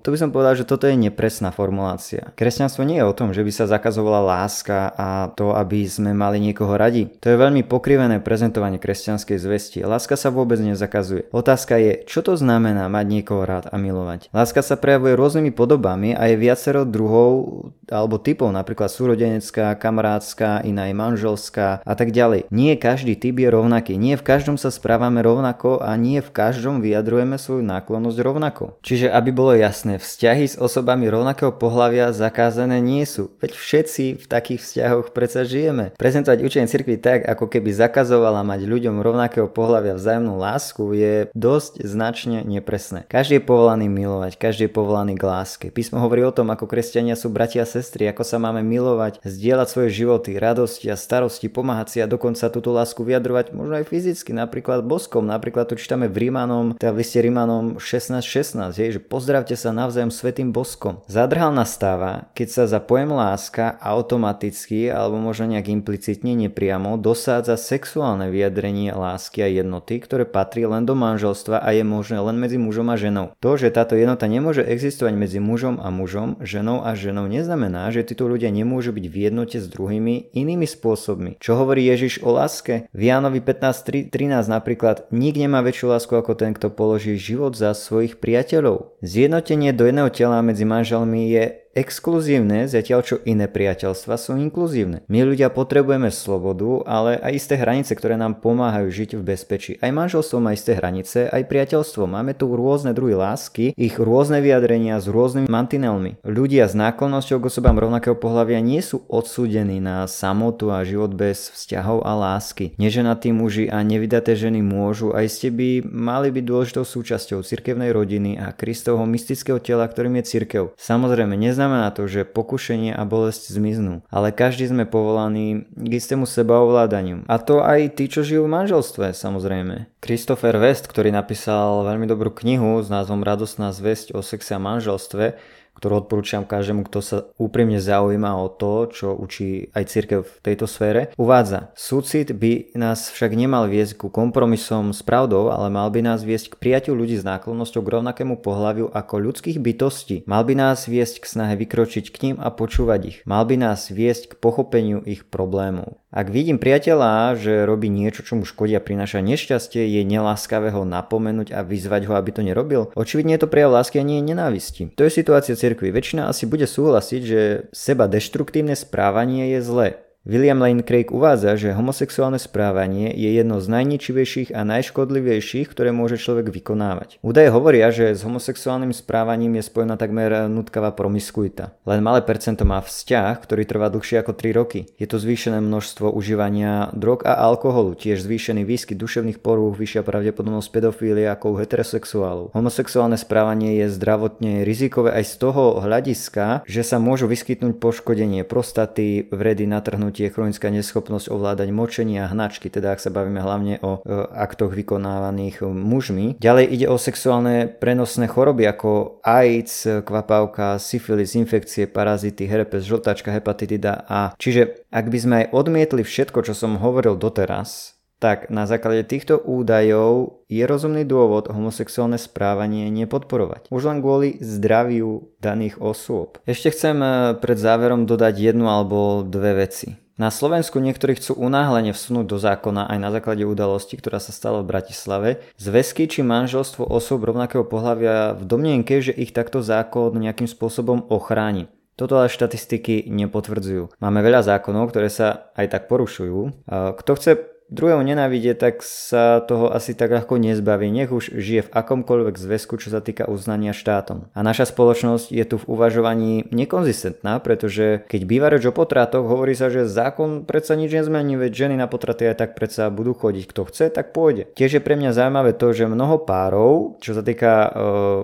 to 0.00 0.14
by 0.14 0.18
som 0.20 0.30
povedal, 0.30 0.54
že 0.54 0.68
toto 0.68 0.86
je 0.86 0.94
nepresná 0.94 1.50
formulácia. 1.50 2.30
Kresťanstvo 2.38 2.86
nie 2.86 3.02
je 3.02 3.08
o 3.08 3.16
tom, 3.16 3.34
že 3.34 3.42
by 3.42 3.50
sa 3.50 3.66
zakazovala 3.66 4.22
láska 4.22 4.94
a 4.94 5.34
to, 5.34 5.50
aby 5.56 5.82
sme 5.90 6.14
mali 6.14 6.38
niekoho 6.38 6.78
radi. 6.78 7.10
To 7.18 7.32
je 7.32 7.40
veľmi 7.40 7.66
pokrivené 7.66 8.22
prezentovanie 8.22 8.78
kresťanskej 8.78 9.36
zvesti. 9.40 9.82
Láska 9.82 10.14
sa 10.14 10.30
vôbec 10.30 10.62
nezakazuje. 10.62 11.32
Otázka 11.34 11.80
je, 11.80 12.06
čo 12.06 12.22
to 12.22 12.38
znamená 12.38 12.86
mať 12.86 13.06
niekoho 13.10 13.42
rád 13.42 13.66
a 13.72 13.80
milovať. 13.80 14.30
Láska 14.30 14.62
sa 14.62 14.78
prejavuje 14.78 15.18
rôznymi 15.18 15.50
podobami 15.50 16.12
a 16.12 16.30
je 16.30 16.36
viacero 16.38 16.84
druhov 16.86 17.66
alebo 17.88 18.20
typov, 18.20 18.52
napríklad 18.52 18.92
súrodenec 18.92 19.33
spojenecká, 19.34 19.74
kamarátska, 19.74 20.62
iná 20.62 20.86
je 20.86 20.94
manželská 20.94 21.82
a 21.82 21.94
tak 21.98 22.14
ďalej. 22.14 22.46
Nie 22.54 22.78
každý 22.78 23.18
typ 23.18 23.42
je 23.42 23.50
rovnaký, 23.50 23.98
nie 23.98 24.14
v 24.14 24.22
každom 24.22 24.54
sa 24.54 24.70
správame 24.70 25.26
rovnako 25.26 25.82
a 25.82 25.96
nie 25.98 26.22
v 26.22 26.30
každom 26.30 26.78
vyjadrujeme 26.78 27.34
svoju 27.34 27.66
náklonnosť 27.66 28.18
rovnako. 28.22 28.78
Čiže 28.86 29.10
aby 29.10 29.30
bolo 29.34 29.58
jasné, 29.58 29.98
vzťahy 29.98 30.54
s 30.54 30.56
osobami 30.60 31.10
rovnakého 31.10 31.50
pohľavia 31.50 32.14
zakázané 32.14 32.78
nie 32.78 33.02
sú. 33.08 33.34
Veď 33.42 33.58
všetci 33.58 34.04
v 34.22 34.26
takých 34.30 34.60
vzťahoch 34.62 35.10
predsa 35.10 35.42
žijeme. 35.42 35.90
Prezentovať 35.98 36.38
učenie 36.46 36.70
cirkvi 36.70 37.00
tak, 37.00 37.26
ako 37.26 37.50
keby 37.50 37.74
zakazovala 37.74 38.46
mať 38.46 38.70
ľuďom 38.70 39.02
rovnakého 39.02 39.50
pohľavia 39.50 39.98
vzájomnú 39.98 40.38
lásku 40.38 40.82
je 40.94 41.14
dosť 41.34 41.82
značne 41.82 42.46
nepresné. 42.46 43.02
Každý 43.10 43.42
je 43.42 43.46
povolaný 43.46 43.90
milovať, 43.90 44.38
každý 44.38 44.70
je 44.70 44.76
povolaný 44.76 45.18
k 45.18 45.26
láske. 45.26 45.66
Písmo 45.74 45.98
hovorí 45.98 46.22
o 46.22 46.34
tom, 46.34 46.52
ako 46.54 46.70
kresťania 46.70 47.18
sú 47.18 47.32
bratia 47.32 47.64
a 47.64 47.70
sestry, 47.70 48.06
ako 48.06 48.22
sa 48.22 48.36
máme 48.36 48.60
milovať, 48.60 49.23
zdieľať 49.24 49.68
svoje 49.68 49.90
životy, 49.90 50.36
radosti 50.36 50.92
a 50.92 50.96
starosti, 50.96 51.48
pomáhať 51.50 51.88
si 51.88 51.98
a 52.00 52.06
dokonca 52.06 52.52
túto 52.52 52.70
lásku 52.70 53.00
vyjadrovať 53.02 53.56
možno 53.56 53.80
aj 53.80 53.88
fyzicky, 53.88 54.36
napríklad 54.36 54.84
boskom. 54.84 55.26
Napríklad 55.26 55.72
to 55.72 55.80
čítame 55.80 56.06
v 56.06 56.28
Rímanom, 56.28 56.76
teda 56.76 56.92
v 56.92 57.00
liste 57.00 57.18
Rímanom 57.18 57.80
16.16, 57.80 58.44
16, 58.44 58.94
že 58.94 59.00
pozdravte 59.00 59.56
sa 59.56 59.72
navzájom 59.72 60.12
svetým 60.12 60.52
boskom. 60.52 61.00
Zadrhal 61.08 61.50
nastáva, 61.56 62.28
keď 62.36 62.48
sa 62.52 62.64
za 62.68 62.78
pojem 62.78 63.10
láska 63.10 63.80
automaticky 63.80 64.92
alebo 64.92 65.16
možno 65.16 65.56
nejak 65.56 65.72
implicitne 65.72 66.36
nepriamo 66.36 67.00
dosádza 67.00 67.56
sexuálne 67.56 68.28
vyjadrenie 68.28 68.92
lásky 68.92 69.40
a 69.40 69.48
jednoty, 69.48 69.98
ktoré 69.98 70.28
patrí 70.28 70.68
len 70.68 70.84
do 70.84 70.92
manželstva 70.92 71.64
a 71.64 71.68
je 71.72 71.82
možné 71.82 72.20
len 72.20 72.36
medzi 72.36 72.60
mužom 72.60 72.92
a 72.92 72.96
ženou. 73.00 73.32
To, 73.40 73.56
že 73.56 73.72
táto 73.72 73.96
jednota 73.96 74.28
nemôže 74.28 74.60
existovať 74.60 75.14
medzi 75.16 75.38
mužom 75.40 75.80
a 75.80 75.88
mužom, 75.88 76.36
ženou 76.44 76.84
a 76.84 76.92
ženou, 76.92 77.26
neznamená, 77.26 77.88
že 77.90 78.04
títo 78.04 78.28
ľudia 78.28 78.52
nemôžu 78.52 78.92
byť 78.92 79.06
v 79.14 79.30
jednote 79.30 79.62
s 79.62 79.70
druhými 79.70 80.34
inými 80.34 80.66
spôsobmi. 80.66 81.38
Čo 81.38 81.54
hovorí 81.54 81.86
Ježiš 81.86 82.26
o 82.26 82.34
láske? 82.34 82.90
V 82.90 83.06
Jánovi 83.06 83.38
15.13 83.38 84.10
napríklad 84.50 85.06
nik 85.14 85.38
nemá 85.38 85.62
väčšiu 85.62 85.94
lásku 85.94 86.10
ako 86.10 86.34
ten, 86.34 86.50
kto 86.50 86.74
položí 86.74 87.14
život 87.14 87.54
za 87.54 87.70
svojich 87.78 88.18
priateľov. 88.18 88.98
Zjednotenie 89.06 89.70
do 89.70 89.86
jedného 89.86 90.10
tela 90.10 90.42
medzi 90.42 90.66
manželmi 90.66 91.30
je 91.30 91.63
exkluzívne, 91.74 92.70
zatiaľ 92.70 93.00
čo 93.02 93.16
iné 93.26 93.50
priateľstva 93.50 94.14
sú 94.14 94.38
inkluzívne. 94.38 95.02
My 95.10 95.26
ľudia 95.26 95.50
potrebujeme 95.50 96.14
slobodu, 96.14 96.86
ale 96.86 97.18
aj 97.18 97.32
isté 97.34 97.54
hranice, 97.58 97.98
ktoré 97.98 98.14
nám 98.14 98.38
pomáhajú 98.38 98.88
žiť 98.92 99.10
v 99.18 99.22
bezpečí. 99.26 99.72
Aj 99.82 99.90
manželstvo 99.90 100.38
má 100.38 100.54
isté 100.54 100.76
hranice, 100.78 101.26
aj 101.32 101.48
priateľstvo. 101.48 102.06
Máme 102.06 102.36
tu 102.36 102.52
rôzne 102.52 102.94
druhy 102.94 103.16
lásky, 103.18 103.72
ich 103.74 103.96
rôzne 103.98 104.38
vyjadrenia 104.38 105.02
s 105.02 105.10
rôznymi 105.10 105.50
mantinelmi. 105.50 106.22
Ľudia 106.22 106.70
s 106.70 106.78
náklonnosťou 106.78 107.42
k 107.42 107.48
osobám 107.48 107.80
rovnakého 107.80 108.14
pohľavia 108.14 108.62
nie 108.62 108.84
sú 108.84 109.02
odsúdení 109.10 109.82
na 109.82 110.06
samotu 110.06 110.68
a 110.70 110.86
život 110.86 111.16
bez 111.16 111.50
vzťahov 111.50 112.06
a 112.06 112.12
lásky. 112.14 112.76
Neženatí 112.78 113.34
muži 113.34 113.66
a 113.72 113.82
nevydaté 113.82 114.36
ženy 114.36 114.62
môžu 114.62 115.14
aj 115.14 115.26
ste 115.30 115.48
by 115.54 115.86
mali 115.86 116.34
byť 116.34 116.44
dôležitou 116.44 116.84
súčasťou 116.84 117.46
cirkevnej 117.46 117.94
rodiny 117.94 118.36
a 118.36 118.50
Kristovho 118.52 119.06
mystického 119.06 119.62
tela, 119.62 119.86
ktorým 119.86 120.18
je 120.20 120.24
cirkev. 120.26 120.64
Samozrejme, 120.76 121.38
neznamená 121.38 121.63
neznamená 121.64 121.88
to, 121.96 122.04
že 122.04 122.28
pokušenie 122.28 122.92
a 122.92 123.08
bolesť 123.08 123.48
zmiznú, 123.48 124.04
ale 124.12 124.36
každý 124.36 124.68
sme 124.68 124.84
povolaní 124.84 125.64
k 125.72 125.92
istému 125.96 126.28
sebaovládaniu. 126.28 127.24
A 127.24 127.40
to 127.40 127.64
aj 127.64 127.96
tí, 127.96 128.04
čo 128.12 128.20
žijú 128.20 128.44
v 128.44 128.52
manželstve, 128.52 129.16
samozrejme. 129.16 129.88
Christopher 130.04 130.60
West, 130.60 130.84
ktorý 130.84 131.08
napísal 131.08 131.88
veľmi 131.88 132.04
dobrú 132.04 132.28
knihu 132.36 132.84
s 132.84 132.92
názvom 132.92 133.24
Radosná 133.24 133.72
zväzť 133.72 134.12
o 134.12 134.20
sexe 134.20 134.52
a 134.52 134.60
manželstve, 134.60 135.40
ktorú 135.76 136.06
odporúčam 136.06 136.46
každému, 136.46 136.86
kto 136.86 136.98
sa 137.02 137.18
úprimne 137.36 137.82
zaujíma 137.82 138.34
o 138.38 138.48
to, 138.48 138.88
čo 138.90 139.12
učí 139.12 139.74
aj 139.74 139.84
církev 139.90 140.20
v 140.24 140.34
tejto 140.40 140.70
sfére. 140.70 141.10
Uvádza, 141.18 141.74
súcit 141.74 142.30
by 142.32 142.74
nás 142.78 143.10
však 143.10 143.34
nemal 143.34 143.66
viesť 143.66 143.98
ku 143.98 144.08
kompromisom 144.08 144.94
s 144.94 145.02
pravdou, 145.02 145.50
ale 145.50 145.68
mal 145.68 145.90
by 145.90 146.00
nás 146.00 146.22
viesť 146.22 146.54
k 146.54 146.58
prijatiu 146.60 146.94
ľudí 146.94 147.18
s 147.18 147.26
náklonnosťou 147.26 147.82
k 147.82 147.92
rovnakému 148.00 148.40
pohľaviu 148.40 148.94
ako 148.94 149.14
ľudských 149.18 149.58
bytostí. 149.58 150.16
Mal 150.30 150.46
by 150.46 150.54
nás 150.54 150.86
viesť 150.86 151.20
k 151.20 151.30
snahe 151.30 151.54
vykročiť 151.58 152.04
k 152.14 152.16
ním 152.30 152.36
a 152.38 152.48
počúvať 152.54 153.00
ich. 153.04 153.18
Mal 153.26 153.42
by 153.44 153.56
nás 153.58 153.90
viesť 153.90 154.34
k 154.34 154.38
pochopeniu 154.38 155.02
ich 155.02 155.26
problémov. 155.26 156.03
Ak 156.14 156.30
vidím 156.30 156.62
priateľa, 156.62 157.34
že 157.34 157.66
robí 157.66 157.90
niečo, 157.90 158.22
čo 158.22 158.38
mu 158.38 158.46
škodia 158.46 158.78
prináša 158.78 159.18
nešťastie, 159.18 159.82
je 159.82 160.06
neláskavé 160.06 160.70
ho 160.70 160.86
napomenúť 160.86 161.50
a 161.50 161.66
vyzvať 161.66 162.06
ho, 162.06 162.14
aby 162.14 162.30
to 162.30 162.46
nerobil? 162.46 162.94
Očividne 162.94 163.34
je 163.34 163.42
to 163.42 163.50
prejav 163.50 163.74
lásky 163.74 163.98
a 163.98 164.06
nie 164.06 164.22
nenávisti. 164.22 164.94
To 164.94 165.02
je 165.02 165.10
situácia 165.10 165.58
cirkvi. 165.58 165.90
Väčšina 165.90 166.30
asi 166.30 166.46
bude 166.46 166.70
súhlasiť, 166.70 167.22
že 167.26 167.40
seba 167.74 168.06
deštruktívne 168.06 168.78
správanie 168.78 169.58
je 169.58 169.60
zlé. 169.66 169.88
William 170.24 170.56
Lane 170.56 170.80
Craig 170.80 171.12
uvádza, 171.12 171.52
že 171.60 171.76
homosexuálne 171.76 172.40
správanie 172.40 173.12
je 173.12 173.28
jedno 173.36 173.60
z 173.60 173.68
najničivejších 173.68 174.56
a 174.56 174.64
najškodlivejších, 174.64 175.68
ktoré 175.68 175.92
môže 175.92 176.16
človek 176.16 176.48
vykonávať. 176.48 177.20
Údaje 177.20 177.52
hovoria, 177.52 177.92
že 177.92 178.16
s 178.16 178.24
homosexuálnym 178.24 178.96
správaním 178.96 179.60
je 179.60 179.68
spojená 179.68 180.00
takmer 180.00 180.48
nutkavá 180.48 180.96
promiskuita. 180.96 181.76
Len 181.84 182.00
malé 182.00 182.24
percento 182.24 182.64
má 182.64 182.80
vzťah, 182.80 183.36
ktorý 183.36 183.68
trvá 183.68 183.92
dlhšie 183.92 184.24
ako 184.24 184.32
3 184.32 184.56
roky. 184.56 184.88
Je 184.96 185.04
to 185.04 185.20
zvýšené 185.20 185.60
množstvo 185.60 186.08
užívania 186.08 186.88
drog 186.96 187.28
a 187.28 187.36
alkoholu, 187.44 187.92
tiež 187.92 188.24
zvýšený 188.24 188.64
výskyt 188.64 188.96
duševných 188.96 189.44
porúch, 189.44 189.76
vyššia 189.76 190.08
pravdepodobnosť 190.08 190.72
pedofílie 190.72 191.28
ako 191.28 191.52
u 191.52 191.60
heterosexuálov. 191.60 192.56
Homosexuálne 192.56 193.20
správanie 193.20 193.76
je 193.84 193.92
zdravotne 193.92 194.64
rizikové 194.64 195.20
aj 195.20 195.24
z 195.28 195.34
toho 195.36 195.84
hľadiska, 195.84 196.64
že 196.64 196.80
sa 196.80 196.96
môžu 196.96 197.28
vyskytnúť 197.28 197.76
poškodenie 197.76 198.48
prostaty, 198.48 199.28
vredy 199.28 199.68
natrhnúť 199.68 200.13
je 200.20 200.30
chronická 200.30 200.70
neschopnosť 200.70 201.26
ovládať 201.32 201.68
močenie 201.74 202.22
a 202.22 202.30
hnačky, 202.30 202.70
teda 202.70 202.94
ak 202.94 203.02
sa 203.02 203.10
bavíme 203.10 203.42
hlavne 203.42 203.82
o 203.82 204.04
aktoch 204.30 204.70
vykonávaných 204.70 205.66
mužmi. 205.66 206.38
Ďalej 206.38 206.66
ide 206.70 206.86
o 206.86 206.96
sexuálne 207.00 207.66
prenosné 207.66 208.30
choroby 208.30 208.70
ako 208.70 209.18
AIDS, 209.26 210.04
kvapavka, 210.06 210.78
syfilis, 210.78 211.34
infekcie, 211.34 211.90
parazity, 211.90 212.46
herpes, 212.46 212.86
žltačka, 212.86 213.34
hepatitida 213.34 214.06
A. 214.06 214.36
Čiže 214.38 214.86
ak 214.94 215.06
by 215.10 215.18
sme 215.18 215.34
aj 215.44 215.46
odmietli 215.50 216.02
všetko, 216.06 216.46
čo 216.46 216.54
som 216.54 216.78
hovoril 216.78 217.18
doteraz, 217.18 217.94
tak 218.24 218.48
na 218.48 218.64
základe 218.64 219.04
týchto 219.04 219.36
údajov 219.36 220.40
je 220.48 220.64
rozumný 220.64 221.04
dôvod 221.04 221.52
homosexuálne 221.52 222.16
správanie 222.16 222.88
nepodporovať. 222.88 223.68
Už 223.68 223.84
len 223.84 224.00
kvôli 224.00 224.40
zdraviu 224.40 225.28
daných 225.44 225.76
osôb. 225.76 226.40
Ešte 226.48 226.72
chcem 226.72 226.96
eh, 227.04 227.36
pred 227.36 227.60
záverom 227.60 228.08
dodať 228.08 228.54
jednu 228.54 228.64
alebo 228.64 229.20
dve 229.28 229.68
veci. 229.68 230.03
Na 230.14 230.30
Slovensku 230.30 230.78
niektorí 230.78 231.18
chcú 231.18 231.34
unáhlene 231.34 231.90
vsunúť 231.90 232.26
do 232.30 232.38
zákona 232.38 232.86
aj 232.86 232.98
na 233.02 233.10
základe 233.10 233.42
udalosti, 233.42 233.98
ktorá 233.98 234.22
sa 234.22 234.30
stala 234.30 234.62
v 234.62 234.70
Bratislave, 234.70 235.42
zväzky 235.58 236.06
či 236.06 236.22
manželstvo 236.22 236.86
osôb 236.86 237.26
rovnakého 237.26 237.66
pohľavia 237.66 238.38
v 238.38 238.46
domnienke, 238.46 239.02
že 239.02 239.10
ich 239.10 239.34
takto 239.34 239.58
zákon 239.58 240.14
nejakým 240.14 240.46
spôsobom 240.46 241.10
ochráni. 241.10 241.66
Toto 241.98 242.18
ale 242.18 242.30
štatistiky 242.30 243.10
nepotvrdzujú. 243.10 243.98
Máme 244.02 244.22
veľa 244.22 244.42
zákonov, 244.42 244.94
ktoré 244.94 245.10
sa 245.10 245.50
aj 245.54 245.66
tak 245.70 245.82
porušujú. 245.86 246.66
Kto 246.70 247.10
chce 247.14 247.53
druhého 247.74 248.00
nenávidie, 248.06 248.54
tak 248.54 248.80
sa 248.86 249.42
toho 249.42 249.74
asi 249.74 249.98
tak 249.98 250.14
ľahko 250.14 250.38
nezbaví. 250.38 250.86
Nech 250.94 251.10
už 251.10 251.34
žije 251.34 251.66
v 251.66 251.72
akomkoľvek 251.74 252.38
zväzku, 252.38 252.78
čo 252.78 252.94
sa 252.94 253.02
týka 253.02 253.26
uznania 253.26 253.74
štátom. 253.74 254.30
A 254.30 254.40
naša 254.46 254.70
spoločnosť 254.70 255.34
je 255.34 255.44
tu 255.44 255.56
v 255.58 255.66
uvažovaní 255.66 256.46
nekonzistentná, 256.54 257.42
pretože 257.42 258.06
keď 258.06 258.20
býva 258.22 258.46
reč 258.54 258.62
o 258.64 258.72
potratoch, 258.72 259.26
hovorí 259.26 259.58
sa, 259.58 259.68
že 259.74 259.90
zákon 259.90 260.46
predsa 260.46 260.78
nič 260.78 260.94
nezmení, 260.94 261.34
veď 261.34 261.66
ženy 261.66 261.74
na 261.74 261.90
potraty 261.90 262.30
aj 262.30 262.36
tak 262.38 262.50
predsa 262.54 262.86
budú 262.94 263.18
chodiť. 263.18 263.44
Kto 263.50 263.66
chce, 263.66 263.90
tak 263.90 264.14
pôjde. 264.14 264.46
Tiež 264.54 264.78
je 264.78 264.82
pre 264.84 264.94
mňa 264.94 265.10
zaujímavé 265.10 265.58
to, 265.58 265.74
že 265.74 265.90
mnoho 265.90 266.22
párov, 266.22 267.02
čo 267.02 267.18
sa 267.18 267.26
týka 267.26 267.52
uh, 267.66 267.70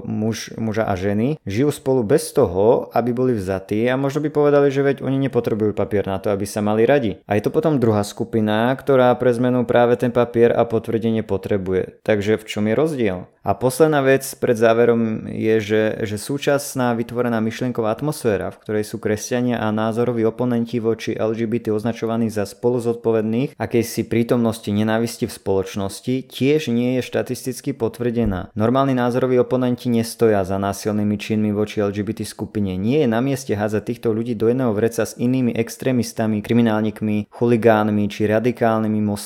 muž, 0.06 0.54
muža 0.54 0.86
a 0.86 0.94
ženy, 0.94 1.42
žijú 1.42 1.74
spolu 1.74 2.06
bez 2.06 2.30
toho, 2.30 2.92
aby 2.94 3.10
boli 3.10 3.34
vzatí 3.34 3.88
a 3.90 3.98
možno 3.98 4.22
by 4.22 4.30
povedali, 4.30 4.70
že 4.70 4.86
veď 4.86 4.96
oni 5.02 5.18
nepotrebujú 5.26 5.74
papier 5.74 6.06
na 6.06 6.22
to, 6.22 6.30
aby 6.30 6.46
sa 6.46 6.62
mali 6.62 6.86
radi. 6.86 7.18
A 7.26 7.34
je 7.34 7.42
to 7.42 7.50
potom 7.50 7.82
druhá 7.82 8.06
skupina, 8.06 8.70
ktorá 8.76 9.10
pre 9.18 9.32
zmenu 9.40 9.64
práve 9.64 9.96
ten 9.96 10.12
papier 10.12 10.52
a 10.52 10.68
potvrdenie 10.68 11.24
potrebuje. 11.24 12.04
Takže 12.04 12.36
v 12.36 12.44
čom 12.44 12.68
je 12.68 12.74
rozdiel? 12.76 13.18
A 13.40 13.56
posledná 13.56 14.04
vec 14.04 14.20
pred 14.36 14.52
záverom 14.52 15.24
je, 15.32 15.56
že, 15.64 15.82
že 16.04 16.20
súčasná 16.20 16.92
vytvorená 16.92 17.40
myšlienková 17.40 17.88
atmosféra, 17.88 18.52
v 18.52 18.60
ktorej 18.60 18.84
sú 18.84 19.00
kresťania 19.00 19.64
a 19.64 19.72
názoroví 19.72 20.28
oponenti 20.28 20.76
voči 20.76 21.16
LGBT 21.16 21.72
označovaní 21.72 22.28
za 22.28 22.44
spoluzodpovedných 22.44 23.56
akejsi 23.56 24.12
prítomnosti 24.12 24.68
nenávisti 24.68 25.24
v 25.24 25.32
spoločnosti, 25.32 26.28
tiež 26.28 26.68
nie 26.68 27.00
je 27.00 27.08
štatisticky 27.08 27.72
potvrdená. 27.72 28.52
Normálni 28.52 28.92
názoroví 28.92 29.40
oponenti 29.40 29.88
nestoja 29.88 30.44
za 30.44 30.60
násilnými 30.60 31.16
činmi 31.16 31.48
voči 31.56 31.80
LGBT 31.80 32.28
skupine. 32.28 32.76
Nie 32.76 33.04
je 33.04 33.08
na 33.08 33.24
mieste 33.24 33.56
hádzať 33.56 33.82
týchto 33.88 34.12
ľudí 34.12 34.36
do 34.36 34.52
jedného 34.52 34.76
vreca 34.76 35.08
s 35.08 35.16
inými 35.16 35.56
extrémistami, 35.56 36.44
kriminálnikmi, 36.44 37.32
chuligánmi 37.32 38.04
či 38.12 38.28
radikálnymi 38.28 39.00
moslimami. 39.00 39.19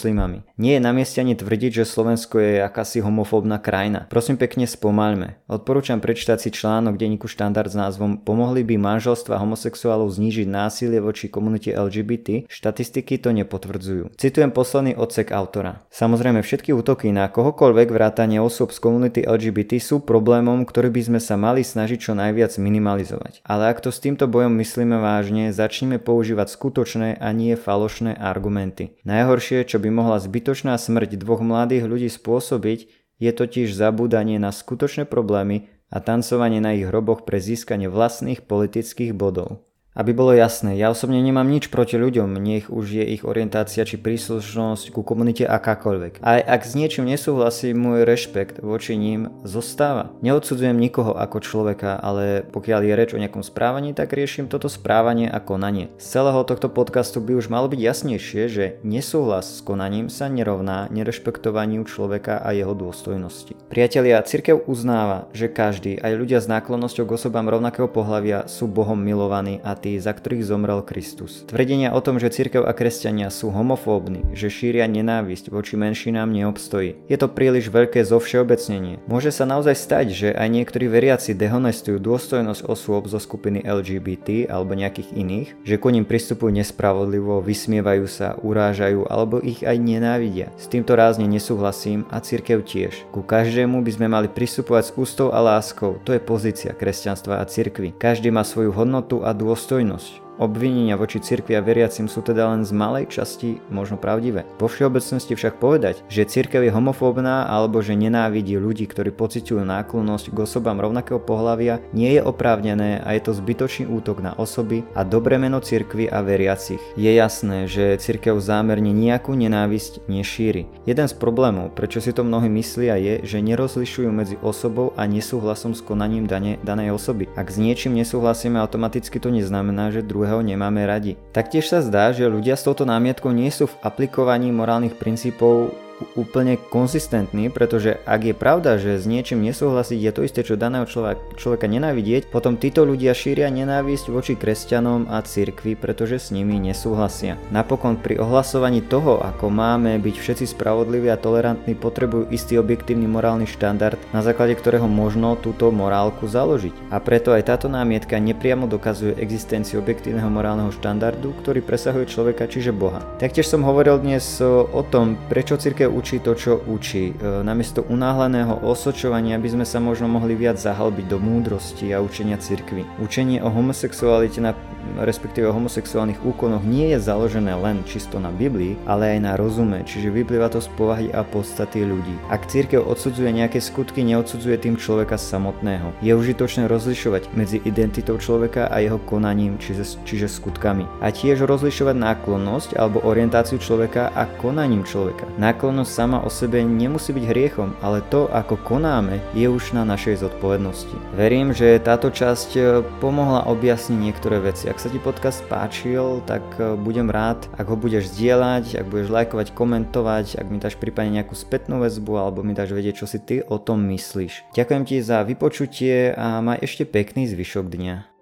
Nie 0.58 0.78
je 0.78 0.82
na 0.82 0.90
mieste 0.90 1.22
ani 1.22 1.38
tvrdiť, 1.38 1.82
že 1.82 1.84
Slovensko 1.86 2.42
je 2.42 2.58
akási 2.58 2.98
homofóbna 2.98 3.62
krajina. 3.62 4.10
Prosím 4.10 4.34
pekne 4.34 4.66
spomaľme. 4.66 5.38
Odporúčam 5.46 6.02
prečítať 6.02 6.42
si 6.42 6.50
článok 6.50 6.98
denníku 6.98 7.30
štandard 7.30 7.70
s 7.70 7.78
názvom 7.78 8.18
Pomohli 8.18 8.66
by 8.66 8.74
manželstva 8.78 9.38
homosexuálov 9.38 10.10
znížiť 10.10 10.50
násilie 10.50 10.98
voči 10.98 11.30
komunite 11.30 11.70
LGBT? 11.70 12.50
Štatistiky 12.50 13.22
to 13.22 13.30
nepotvrdzujú. 13.30 14.16
Citujem 14.18 14.50
posledný 14.50 14.98
odsek 14.98 15.30
autora. 15.30 15.84
Samozrejme 15.92 16.40
všetky 16.40 16.74
útoky 16.74 17.12
na 17.14 17.28
kohokoľvek 17.28 17.88
vrátanie 17.92 18.40
osôb 18.40 18.72
z 18.72 18.80
komunity 18.80 19.20
LGBT 19.22 19.76
sú 19.78 20.00
problémom, 20.00 20.64
ktorý 20.64 20.88
by 20.90 21.02
sme 21.12 21.20
sa 21.20 21.36
mali 21.36 21.60
snažiť 21.60 21.98
čo 21.98 22.12
najviac 22.16 22.56
minimalizovať. 22.56 23.44
Ale 23.44 23.68
ak 23.68 23.84
to 23.84 23.92
s 23.92 24.00
týmto 24.00 24.24
bojom 24.30 24.56
myslíme 24.56 24.96
vážne, 24.96 25.52
začneme 25.52 26.00
používať 26.00 26.48
skutočné 26.48 27.20
a 27.20 27.28
nie 27.36 27.52
falošné 27.58 28.16
argumenty. 28.16 28.96
Najhoršie, 29.04 29.66
čo 29.68 29.76
by 29.82 29.83
mohla 29.90 30.20
zbytočná 30.20 30.78
smrť 30.78 31.18
dvoch 31.18 31.42
mladých 31.42 31.84
ľudí 31.88 32.08
spôsobiť, 32.12 32.86
je 33.18 33.30
totiž 33.30 33.72
zabúdanie 33.72 34.38
na 34.38 34.52
skutočné 34.52 35.08
problémy 35.08 35.70
a 35.90 36.02
tancovanie 36.02 36.58
na 36.62 36.74
ich 36.74 36.86
hroboch 36.86 37.24
pre 37.26 37.38
získanie 37.38 37.90
vlastných 37.90 38.44
politických 38.44 39.14
bodov. 39.14 39.64
Aby 39.94 40.10
bolo 40.10 40.34
jasné, 40.34 40.74
ja 40.74 40.90
osobne 40.90 41.22
nemám 41.22 41.46
nič 41.46 41.70
proti 41.70 41.94
ľuďom, 41.94 42.34
nech 42.42 42.66
už 42.66 42.98
je 42.98 43.14
ich 43.14 43.22
orientácia 43.22 43.86
či 43.86 43.94
príslušnosť 43.94 44.90
ku 44.90 45.06
komunite 45.06 45.46
akákoľvek. 45.46 46.18
Aj 46.18 46.42
ak 46.42 46.66
s 46.66 46.74
niečím 46.74 47.06
nesúhlasí, 47.06 47.70
môj 47.78 48.02
rešpekt 48.02 48.58
voči 48.58 48.98
ním 48.98 49.30
zostáva. 49.46 50.10
Neodsudzujem 50.18 50.74
nikoho 50.74 51.14
ako 51.14 51.38
človeka, 51.38 51.94
ale 51.94 52.42
pokiaľ 52.42 52.80
je 52.82 52.94
reč 52.98 53.10
o 53.14 53.22
nejakom 53.22 53.46
správaní, 53.46 53.94
tak 53.94 54.10
riešim 54.18 54.50
toto 54.50 54.66
správanie 54.66 55.30
a 55.30 55.38
konanie. 55.38 55.94
Z 56.02 56.18
celého 56.18 56.42
tohto 56.42 56.66
podcastu 56.66 57.22
by 57.22 57.38
už 57.38 57.46
malo 57.46 57.70
byť 57.70 57.78
jasnejšie, 57.78 58.42
že 58.50 58.64
nesúhlas 58.82 59.46
s 59.46 59.62
konaním 59.62 60.10
sa 60.10 60.26
nerovná 60.26 60.90
nerešpektovaniu 60.90 61.86
človeka 61.86 62.42
a 62.42 62.50
jeho 62.50 62.74
dôstojnosti. 62.74 63.54
Priatelia, 63.70 64.26
cirkev 64.26 64.66
uznáva, 64.66 65.30
že 65.30 65.46
každý, 65.46 66.02
aj 66.02 66.18
ľudia 66.18 66.42
s 66.42 66.50
náklonnosťou 66.50 67.06
k 67.06 67.14
osobám 67.14 67.46
rovnakého 67.46 67.86
pohľavia 67.86 68.50
sú 68.50 68.66
Bohom 68.66 68.98
milovaní 68.98 69.62
a 69.62 69.83
tí, 69.84 70.00
za 70.00 70.16
ktorých 70.16 70.48
zomrel 70.48 70.80
Kristus. 70.80 71.44
Tvrdenia 71.44 71.92
o 71.92 72.00
tom, 72.00 72.16
že 72.16 72.32
cirkev 72.32 72.64
a 72.64 72.72
kresťania 72.72 73.28
sú 73.28 73.52
homofóbni, 73.52 74.24
že 74.32 74.48
šíria 74.48 74.88
nenávisť 74.88 75.52
voči 75.52 75.76
menšinám 75.76 76.32
neobstojí. 76.32 77.04
Je 77.04 77.16
to 77.20 77.28
príliš 77.28 77.68
veľké 77.68 78.00
zovšeobecnenie. 78.00 79.04
Môže 79.04 79.28
sa 79.28 79.44
naozaj 79.44 79.76
stať, 79.76 80.06
že 80.16 80.28
aj 80.32 80.48
niektorí 80.48 80.88
veriaci 80.88 81.36
dehonestujú 81.36 82.00
dôstojnosť 82.00 82.64
osôb 82.64 83.12
zo 83.12 83.20
skupiny 83.20 83.60
LGBT 83.60 84.48
alebo 84.48 84.72
nejakých 84.72 85.12
iných, 85.12 85.48
že 85.68 85.76
ku 85.76 85.92
ním 85.92 86.08
pristupujú 86.08 86.48
nespravodlivo, 86.56 87.44
vysmievajú 87.44 88.08
sa, 88.08 88.40
urážajú 88.40 89.04
alebo 89.04 89.36
ich 89.44 89.60
aj 89.60 89.76
nenávidia. 89.76 90.48
S 90.56 90.64
týmto 90.64 90.96
rázne 90.96 91.28
nesúhlasím 91.28 92.08
a 92.08 92.24
cirkev 92.24 92.64
tiež. 92.64 93.04
Ku 93.12 93.20
každému 93.20 93.84
by 93.84 93.90
sme 93.92 94.08
mali 94.08 94.32
pristupovať 94.32 94.84
s 94.88 94.94
ústou 94.96 95.28
a 95.28 95.44
láskou. 95.44 96.00
To 96.08 96.16
je 96.16 96.24
pozícia 96.24 96.72
kresťanstva 96.72 97.42
a 97.42 97.44
cirkvy. 97.44 97.92
Každý 98.00 98.32
má 98.32 98.46
svoju 98.46 98.72
hodnotu 98.72 99.20
a 99.20 99.36
dôstojnosť 99.36 99.73
dôstojnosť. 99.74 100.23
Obvinenia 100.34 100.98
voči 100.98 101.22
cirkvi 101.22 101.54
a 101.54 101.62
veriacim 101.62 102.10
sú 102.10 102.18
teda 102.18 102.50
len 102.50 102.66
z 102.66 102.74
malej 102.74 103.06
časti 103.06 103.62
možno 103.70 103.94
pravdivé. 103.94 104.42
Vo 104.58 104.66
všeobecnosti 104.66 105.38
však 105.38 105.62
povedať, 105.62 106.02
že 106.10 106.26
cirkev 106.26 106.66
je 106.66 106.74
homofóbna 106.74 107.46
alebo 107.46 107.78
že 107.78 107.94
nenávidí 107.94 108.58
ľudí, 108.58 108.90
ktorí 108.90 109.14
pociťujú 109.14 109.62
náklonnosť 109.62 110.34
k 110.34 110.40
osobám 110.42 110.82
rovnakého 110.82 111.22
pohľavia, 111.22 111.78
nie 111.94 112.18
je 112.18 112.22
oprávnené 112.26 112.98
a 113.06 113.14
je 113.14 113.22
to 113.22 113.38
zbytočný 113.38 113.86
útok 113.86 114.26
na 114.26 114.34
osoby 114.34 114.82
a 114.98 115.06
dobré 115.06 115.38
meno 115.38 115.62
cirkvi 115.62 116.10
a 116.10 116.18
veriacich. 116.26 116.82
Je 116.98 117.14
jasné, 117.14 117.70
že 117.70 117.94
cirkev 118.02 118.42
zámerne 118.42 118.90
nejakú 118.90 119.38
nenávisť 119.38 120.10
nešíri. 120.10 120.66
Jeden 120.82 121.06
z 121.06 121.14
problémov, 121.14 121.78
prečo 121.78 122.02
si 122.02 122.10
to 122.10 122.26
mnohí 122.26 122.50
myslia, 122.50 122.98
je, 122.98 123.22
že 123.22 123.38
nerozlišujú 123.38 124.10
medzi 124.10 124.34
osobou 124.42 124.90
a 124.98 125.06
nesúhlasom 125.06 125.78
s 125.78 125.80
konaním 125.80 126.26
dane, 126.26 126.58
danej 126.66 126.90
osoby. 126.90 127.30
Ak 127.38 127.54
s 127.54 127.62
niečím 127.62 127.94
nesúhlasíme, 127.94 128.58
automaticky 128.58 129.22
to 129.22 129.30
neznamená, 129.30 129.94
že 129.94 130.02
druhý 130.02 130.23
druhého 130.24 130.40
nemáme 130.40 130.88
radi. 130.88 131.20
Taktiež 131.36 131.68
sa 131.68 131.84
zdá, 131.84 132.08
že 132.16 132.24
ľudia 132.24 132.56
s 132.56 132.64
touto 132.64 132.88
námietkou 132.88 133.28
nie 133.28 133.52
sú 133.52 133.68
v 133.68 133.76
aplikovaní 133.84 134.48
morálnych 134.48 134.96
princípov 134.96 135.76
úplne 136.18 136.58
konzistentný, 136.58 137.50
pretože 137.50 138.02
ak 138.04 138.20
je 138.26 138.34
pravda, 138.34 138.76
že 138.76 138.98
s 138.98 139.06
niečím 139.06 139.42
nesúhlasiť 139.46 139.98
je 139.98 140.12
to 140.12 140.20
isté, 140.26 140.40
čo 140.42 140.58
daného 140.58 140.86
človeka, 140.86 141.22
človeka 141.38 141.66
nenávidieť, 141.70 142.30
potom 142.30 142.58
títo 142.58 142.82
ľudia 142.82 143.14
šíria 143.14 143.50
nenávisť 143.50 144.10
voči 144.10 144.34
kresťanom 144.34 145.10
a 145.10 145.22
cirkvi, 145.22 145.78
pretože 145.78 146.18
s 146.18 146.28
nimi 146.34 146.58
nesúhlasia. 146.58 147.38
Napokon 147.54 147.98
pri 147.98 148.18
ohlasovaní 148.18 148.82
toho, 148.82 149.22
ako 149.22 149.50
máme 149.50 149.98
byť 150.02 150.16
všetci 150.18 150.44
spravodliví 150.54 151.10
a 151.10 151.20
tolerantní, 151.20 151.78
potrebujú 151.78 152.30
istý 152.34 152.58
objektívny 152.58 153.06
morálny 153.06 153.46
štandard, 153.46 153.98
na 154.10 154.22
základe 154.22 154.58
ktorého 154.58 154.86
možno 154.90 155.38
túto 155.38 155.70
morálku 155.70 156.26
založiť. 156.26 156.90
A 156.90 156.98
preto 156.98 157.34
aj 157.34 157.46
táto 157.50 157.66
námietka 157.70 158.18
nepriamo 158.18 158.66
dokazuje 158.66 159.18
existenciu 159.18 159.82
objektívneho 159.82 160.30
morálneho 160.30 160.70
štandardu, 160.74 161.34
ktorý 161.42 161.62
presahuje 161.62 162.10
človeka, 162.10 162.50
čiže 162.50 162.74
Boha. 162.74 163.02
Taktiež 163.18 163.46
som 163.46 163.62
hovoril 163.62 164.00
dnes 164.00 164.40
o 164.42 164.82
tom, 164.86 165.18
prečo 165.28 165.56
cirkev 165.60 165.83
církev 165.84 166.00
učí 166.00 166.18
to, 166.24 166.32
čo 166.34 166.52
učí. 166.64 167.12
E, 167.12 167.44
namiesto 167.44 167.84
unáhleného 167.84 168.64
osočovania 168.64 169.36
by 169.36 169.48
sme 169.52 169.66
sa 169.68 169.84
možno 169.84 170.08
mohli 170.08 170.32
viac 170.32 170.56
zahlbiť 170.56 171.04
do 171.12 171.20
múdrosti 171.20 171.92
a 171.92 172.00
učenia 172.00 172.40
cirkvy. 172.40 172.88
Učenie 173.04 173.44
o 173.44 173.52
homosexualite 173.52 174.40
na 174.40 174.56
respektíve 175.00 175.48
o 175.48 175.56
homosexuálnych 175.56 176.22
úkonoch 176.22 176.62
nie 176.62 176.92
je 176.94 176.98
založené 177.00 177.56
len 177.56 177.82
čisto 177.88 178.20
na 178.20 178.30
Biblii, 178.30 178.76
ale 178.84 179.16
aj 179.16 179.20
na 179.24 179.32
rozume, 179.34 179.82
čiže 179.82 180.12
vyplýva 180.12 180.52
to 180.52 180.60
z 180.60 180.68
povahy 180.76 181.08
a 181.10 181.24
podstaty 181.24 181.82
ľudí. 181.82 182.14
Ak 182.28 182.46
církev 182.46 182.84
odsudzuje 182.84 183.32
nejaké 183.32 183.58
skutky, 183.58 184.04
neodsudzuje 184.04 184.60
tým 184.60 184.76
človeka 184.76 185.16
samotného. 185.16 185.96
Je 186.04 186.12
užitočné 186.14 186.68
rozlišovať 186.68 187.32
medzi 187.34 187.58
identitou 187.64 188.20
človeka 188.20 188.68
a 188.68 188.78
jeho 188.84 189.00
konaním, 189.02 189.56
čiže, 189.58 190.04
čiže 190.04 190.30
skutkami. 190.30 190.86
A 191.00 191.10
tiež 191.10 191.42
rozlišovať 191.48 191.96
náklonnosť 191.96 192.76
alebo 192.78 193.02
orientáciu 193.02 193.58
človeka 193.58 194.12
a 194.12 194.28
konaním 194.38 194.84
človeka. 194.84 195.26
Náklonnosť 195.74 195.98
sama 196.06 196.22
o 196.22 196.30
sebe 196.30 196.62
nemusí 196.62 197.10
byť 197.10 197.34
hriechom, 197.34 197.74
ale 197.82 197.98
to, 198.06 198.30
ako 198.30 198.54
konáme, 198.62 199.18
je 199.34 199.50
už 199.50 199.74
na 199.74 199.82
našej 199.82 200.22
zodpovednosti. 200.22 200.94
Verím, 201.18 201.50
že 201.50 201.82
táto 201.82 202.14
časť 202.14 202.50
eh, 202.54 202.62
pomohla 203.02 203.50
objasniť 203.50 203.98
niektoré 203.98 204.38
veci. 204.38 204.70
Ak 204.70 204.78
sa 204.78 204.86
ti 204.86 205.02
podcast 205.02 205.42
páčil, 205.50 206.22
tak 206.30 206.46
e, 206.62 206.78
budem 206.78 207.10
rád, 207.10 207.50
ak 207.58 207.66
ho 207.66 207.74
budeš 207.74 208.14
zdieľať, 208.14 208.78
ak 208.78 208.86
budeš 208.86 209.10
lajkovať, 209.10 209.46
komentovať, 209.50 210.38
ak 210.38 210.46
mi 210.46 210.62
dáš 210.62 210.78
prípadne 210.78 211.18
nejakú 211.18 211.34
spätnú 211.34 211.82
väzbu 211.82 212.22
alebo 212.22 212.46
mi 212.46 212.54
dáš 212.54 212.70
vedieť, 212.70 213.02
čo 213.02 213.10
si 213.10 213.18
ty 213.18 213.42
o 213.42 213.58
tom 213.58 213.82
myslíš. 213.90 214.54
Ďakujem 214.54 214.82
ti 214.86 215.02
za 215.02 215.26
vypočutie 215.26 216.14
a 216.14 216.38
maj 216.38 216.62
ešte 216.62 216.86
pekný 216.86 217.26
zvyšok 217.26 217.66
dňa. 217.66 218.13